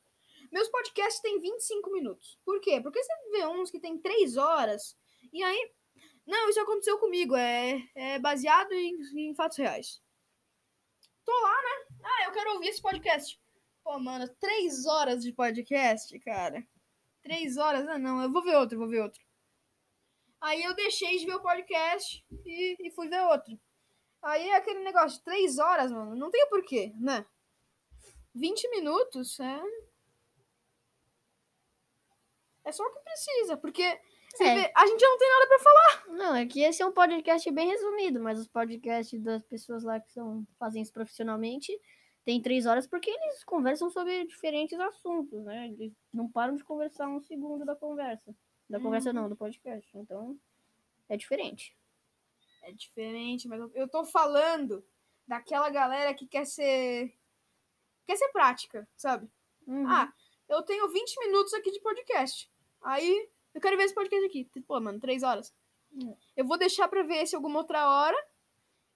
Meus 0.51 0.69
podcasts 0.69 1.21
têm 1.21 1.39
25 1.39 1.91
minutos. 1.91 2.39
Por 2.45 2.61
quê? 2.61 2.79
Porque 2.81 3.03
você 3.03 3.13
vê 3.31 3.45
uns 3.45 3.69
que 3.69 3.79
tem 3.79 3.97
3 3.97 4.37
horas. 4.37 4.97
E 5.33 5.43
aí. 5.43 5.71
Não, 6.25 6.49
isso 6.49 6.59
aconteceu 6.59 6.99
comigo. 6.99 7.35
É, 7.35 7.83
é 7.95 8.19
baseado 8.19 8.71
em, 8.73 8.95
em 9.15 9.35
fatos 9.35 9.57
reais. 9.57 10.01
Tô 11.25 11.31
lá, 11.31 11.61
né? 11.61 11.97
Ah, 12.03 12.25
eu 12.25 12.31
quero 12.31 12.53
ouvir 12.53 12.67
esse 12.67 12.81
podcast. 12.81 13.39
Pô, 13.83 13.99
mano, 13.99 14.27
3 14.39 14.85
horas 14.85 15.23
de 15.23 15.33
podcast, 15.33 16.17
cara. 16.19 16.63
Três 17.21 17.57
horas? 17.57 17.87
Ah, 17.87 17.97
não, 17.97 18.21
eu 18.23 18.31
vou 18.31 18.41
ver 18.43 18.55
outro, 18.55 18.77
vou 18.77 18.87
ver 18.87 19.01
outro. 19.01 19.21
Aí 20.41 20.63
eu 20.63 20.73
deixei 20.73 21.17
de 21.17 21.25
ver 21.25 21.35
o 21.35 21.41
podcast 21.41 22.25
e, 22.45 22.87
e 22.87 22.91
fui 22.91 23.09
ver 23.09 23.21
outro. 23.23 23.59
Aí 24.21 24.49
é 24.49 24.55
aquele 24.55 24.79
negócio, 24.79 25.21
três 25.23 25.57
horas, 25.59 25.91
mano, 25.91 26.15
não 26.15 26.29
tem 26.31 26.47
porquê, 26.49 26.93
né? 26.99 27.25
20 28.33 28.69
minutos 28.69 29.39
é. 29.39 29.61
É 32.63 32.71
só 32.71 32.83
o 32.83 32.91
que 32.93 32.99
precisa, 32.99 33.57
porque 33.57 33.81
É. 33.81 33.99
vê, 34.55 34.71
a 34.75 34.85
gente 34.87 34.99
já 34.99 35.07
não 35.07 35.17
tem 35.17 35.29
nada 35.29 35.47
pra 35.47 35.59
falar. 35.59 36.05
Não, 36.17 36.35
é 36.35 36.45
que 36.45 36.61
esse 36.61 36.81
é 36.81 36.85
um 36.85 36.91
podcast 36.91 37.49
bem 37.51 37.67
resumido, 37.69 38.21
mas 38.21 38.39
os 38.39 38.47
podcasts 38.47 39.21
das 39.21 39.43
pessoas 39.43 39.83
lá 39.83 39.99
que 39.99 40.11
são, 40.11 40.45
fazem 40.57 40.81
isso 40.81 40.93
profissionalmente 40.93 41.71
tem 42.29 42.39
três 42.39 42.67
horas 42.67 42.85
porque 42.85 43.09
eles 43.09 43.43
conversam 43.43 43.89
sobre 43.89 44.23
diferentes 44.27 44.79
assuntos, 44.79 45.43
né? 45.45 45.67
Eles 45.69 45.91
não 46.13 46.29
param 46.29 46.55
de 46.55 46.63
conversar 46.63 47.07
um 47.07 47.19
segundo 47.19 47.65
da 47.65 47.75
conversa. 47.75 48.35
Da 48.69 48.79
conversa 48.79 49.11
não, 49.11 49.27
do 49.27 49.35
podcast. 49.35 49.89
Então, 49.97 50.39
é 51.09 51.17
diferente. 51.17 51.75
É 52.61 52.71
diferente, 52.71 53.47
mas 53.47 53.59
eu- 53.73 53.87
tô 53.87 54.05
falando 54.05 54.85
daquela 55.27 55.71
galera 55.71 56.13
que 56.13 56.27
quer 56.27 56.45
ser. 56.45 57.11
quer 58.05 58.15
ser 58.15 58.29
prática, 58.29 58.87
sabe? 58.95 59.27
Uhum. 59.65 59.87
Ah, 59.87 60.13
eu 60.47 60.61
tenho 60.61 60.87
20 60.87 61.19
minutos 61.21 61.51
aqui 61.55 61.71
de 61.71 61.79
podcast. 61.79 62.47
Aí, 62.83 63.27
eu 63.55 63.59
quero 63.61 63.75
ver 63.75 63.85
esse 63.85 63.95
podcast 63.95 64.23
aqui. 64.27 64.47
Pô, 64.67 64.79
mano, 64.79 64.99
3 64.99 65.23
horas. 65.23 65.51
Hum. 65.91 66.15
Eu 66.37 66.45
vou 66.45 66.59
deixar 66.59 66.87
pra 66.89 67.01
ver 67.01 67.23
esse 67.23 67.35
alguma 67.35 67.57
outra 67.57 67.89
hora 67.89 68.17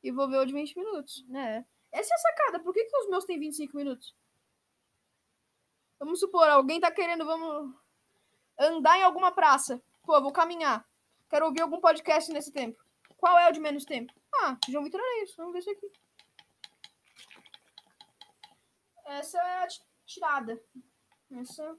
e 0.04 0.12
vou 0.12 0.30
ver 0.30 0.38
o 0.38 0.46
de 0.46 0.54
20 0.54 0.78
minutos. 0.78 1.26
É. 1.34 1.65
Essa 1.93 2.13
é 2.13 2.15
a 2.15 2.19
sacada. 2.19 2.60
Por 2.60 2.73
que, 2.73 2.84
que 2.84 2.97
os 2.97 3.10
meus 3.10 3.23
têm 3.23 3.39
25 3.39 3.77
minutos? 3.77 4.15
Vamos 5.99 6.19
supor, 6.19 6.49
alguém 6.49 6.79
tá 6.82 6.91
querendo, 6.91 7.25
vamos 7.25 7.73
andar 8.60 8.97
em 8.97 9.03
alguma 9.03 9.32
praça. 9.32 9.82
Pô, 10.03 10.19
vou 10.21 10.34
caminhar. 10.34 10.86
Quero 11.29 11.45
ouvir 11.45 11.62
algum 11.62 11.79
podcast 11.79 12.32
nesse 12.34 12.51
tempo. 12.51 12.84
Qual 13.17 13.38
é 13.39 13.47
o 13.47 13.51
de 13.53 13.60
menos 13.60 13.86
tempo? 13.86 14.12
Ah, 14.41 14.58
João 14.67 14.84
Vitor 14.84 14.99
é 14.99 15.23
isso. 15.23 15.36
Vamos 15.38 15.53
ver 15.53 15.60
isso 15.60 15.69
aqui. 15.69 15.91
Essa 19.06 19.38
é 19.39 19.63
a 19.63 19.67
ti- 19.67 19.82
tirada. 20.06 20.62
Essa... 21.32 21.77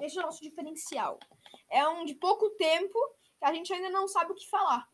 Esse 0.00 0.18
é 0.18 0.22
o 0.22 0.24
nosso 0.24 0.42
diferencial. 0.42 1.18
É 1.70 1.86
um 1.88 2.04
de 2.04 2.14
pouco 2.14 2.50
tempo 2.50 2.98
que 3.38 3.44
a 3.44 3.52
gente 3.52 3.72
ainda 3.72 3.90
não 3.90 4.08
sabe 4.08 4.32
o 4.32 4.34
que 4.34 4.48
falar. 4.48 4.88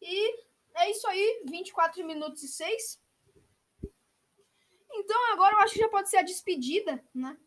E 0.00 0.49
é 0.90 0.92
isso 0.92 1.06
aí, 1.06 1.42
24 1.46 2.04
minutos 2.04 2.42
e 2.42 2.48
6. 2.48 3.00
Então 4.92 5.32
agora 5.32 5.54
eu 5.54 5.60
acho 5.60 5.74
que 5.74 5.80
já 5.80 5.88
pode 5.88 6.10
ser 6.10 6.18
a 6.18 6.22
despedida, 6.22 7.02
né? 7.14 7.38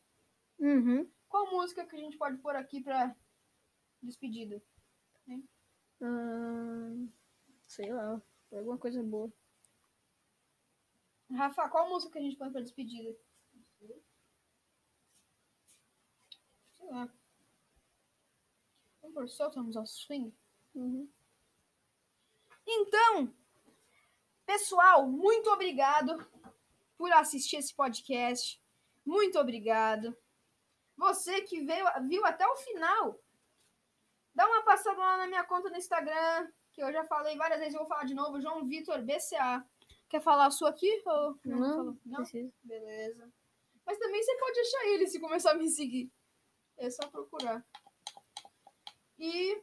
Uhum. 0.57 1.11
Qual 1.27 1.51
música 1.51 1.85
que 1.85 1.95
a 1.95 1.99
gente 1.99 2.17
pode 2.17 2.37
pôr 2.37 2.55
aqui 2.55 2.81
pra 2.81 3.13
despedida? 4.01 4.63
Sei 7.67 7.91
lá, 7.91 8.21
alguma 8.51 8.77
coisa 8.77 9.03
boa. 9.03 9.31
Rafa, 11.31 11.69
qual 11.69 11.89
música 11.89 12.13
que 12.13 12.19
a 12.19 12.21
gente 12.21 12.37
põe 12.37 12.51
pra 12.51 12.61
despedida? 12.61 13.13
Sei 16.77 16.87
lá. 16.87 17.11
Vamos 19.01 19.15
por 19.15 19.29
soltamos 19.29 19.75
ao 19.75 19.85
swing? 19.85 20.33
Uhum. 20.75 21.09
Então, 22.65 23.33
pessoal, 24.45 25.07
muito 25.07 25.49
obrigado 25.49 26.17
por 26.97 27.11
assistir 27.11 27.57
esse 27.57 27.73
podcast. 27.75 28.61
Muito 29.05 29.37
obrigado. 29.39 30.15
Você 30.97 31.41
que 31.41 31.61
veio, 31.61 31.85
viu 32.07 32.25
até 32.25 32.47
o 32.47 32.55
final, 32.55 33.19
dá 34.33 34.47
uma 34.47 34.63
passada 34.63 34.97
lá 34.97 35.17
na 35.17 35.27
minha 35.27 35.43
conta 35.43 35.69
no 35.69 35.77
Instagram, 35.77 36.51
que 36.71 36.81
eu 36.81 36.91
já 36.91 37.03
falei 37.05 37.35
várias 37.35 37.59
vezes, 37.59 37.73
eu 37.73 37.79
vou 37.79 37.89
falar 37.89 38.05
de 38.05 38.13
novo, 38.13 38.39
João 38.39 38.65
Vitor 38.65 39.01
BCA. 39.01 39.65
Quer 40.09 40.21
falar 40.21 40.45
a 40.45 40.51
sua 40.51 40.69
aqui? 40.69 41.01
Ou 41.05 41.39
Não, 41.43 41.97
não? 42.05 42.17
Precisa. 42.17 42.53
Beleza. 42.63 43.31
Mas 43.85 43.97
também 43.97 44.21
você 44.23 44.37
pode 44.37 44.59
achar 44.59 44.85
ele 44.87 45.07
se 45.07 45.19
começar 45.19 45.51
a 45.51 45.55
me 45.55 45.69
seguir. 45.69 46.11
É 46.77 46.89
só 46.89 47.07
procurar. 47.07 47.65
E 49.17 49.61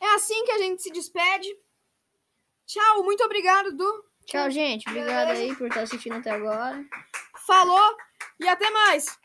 é 0.00 0.14
assim 0.14 0.44
que 0.44 0.52
a 0.52 0.58
gente 0.58 0.82
se 0.82 0.90
despede. 0.90 1.48
Tchau, 2.66 3.02
muito 3.02 3.24
obrigado, 3.24 3.76
Du. 3.76 4.04
Tchau, 4.26 4.50
gente. 4.50 4.86
Obrigado 4.88 5.28
Beleza. 5.28 5.42
aí 5.42 5.56
por 5.56 5.68
estar 5.68 5.82
assistindo 5.82 6.16
até 6.16 6.30
agora. 6.30 6.84
Falou 7.46 7.96
e 8.38 8.46
até 8.46 8.70
mais. 8.70 9.18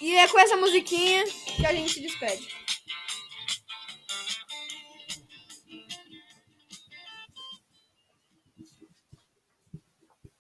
E 0.00 0.16
é 0.16 0.26
com 0.26 0.38
essa 0.38 0.56
musiquinha 0.56 1.24
que 1.56 1.66
a 1.66 1.72
gente 1.72 1.92
se 1.92 2.00
despede. 2.00 2.61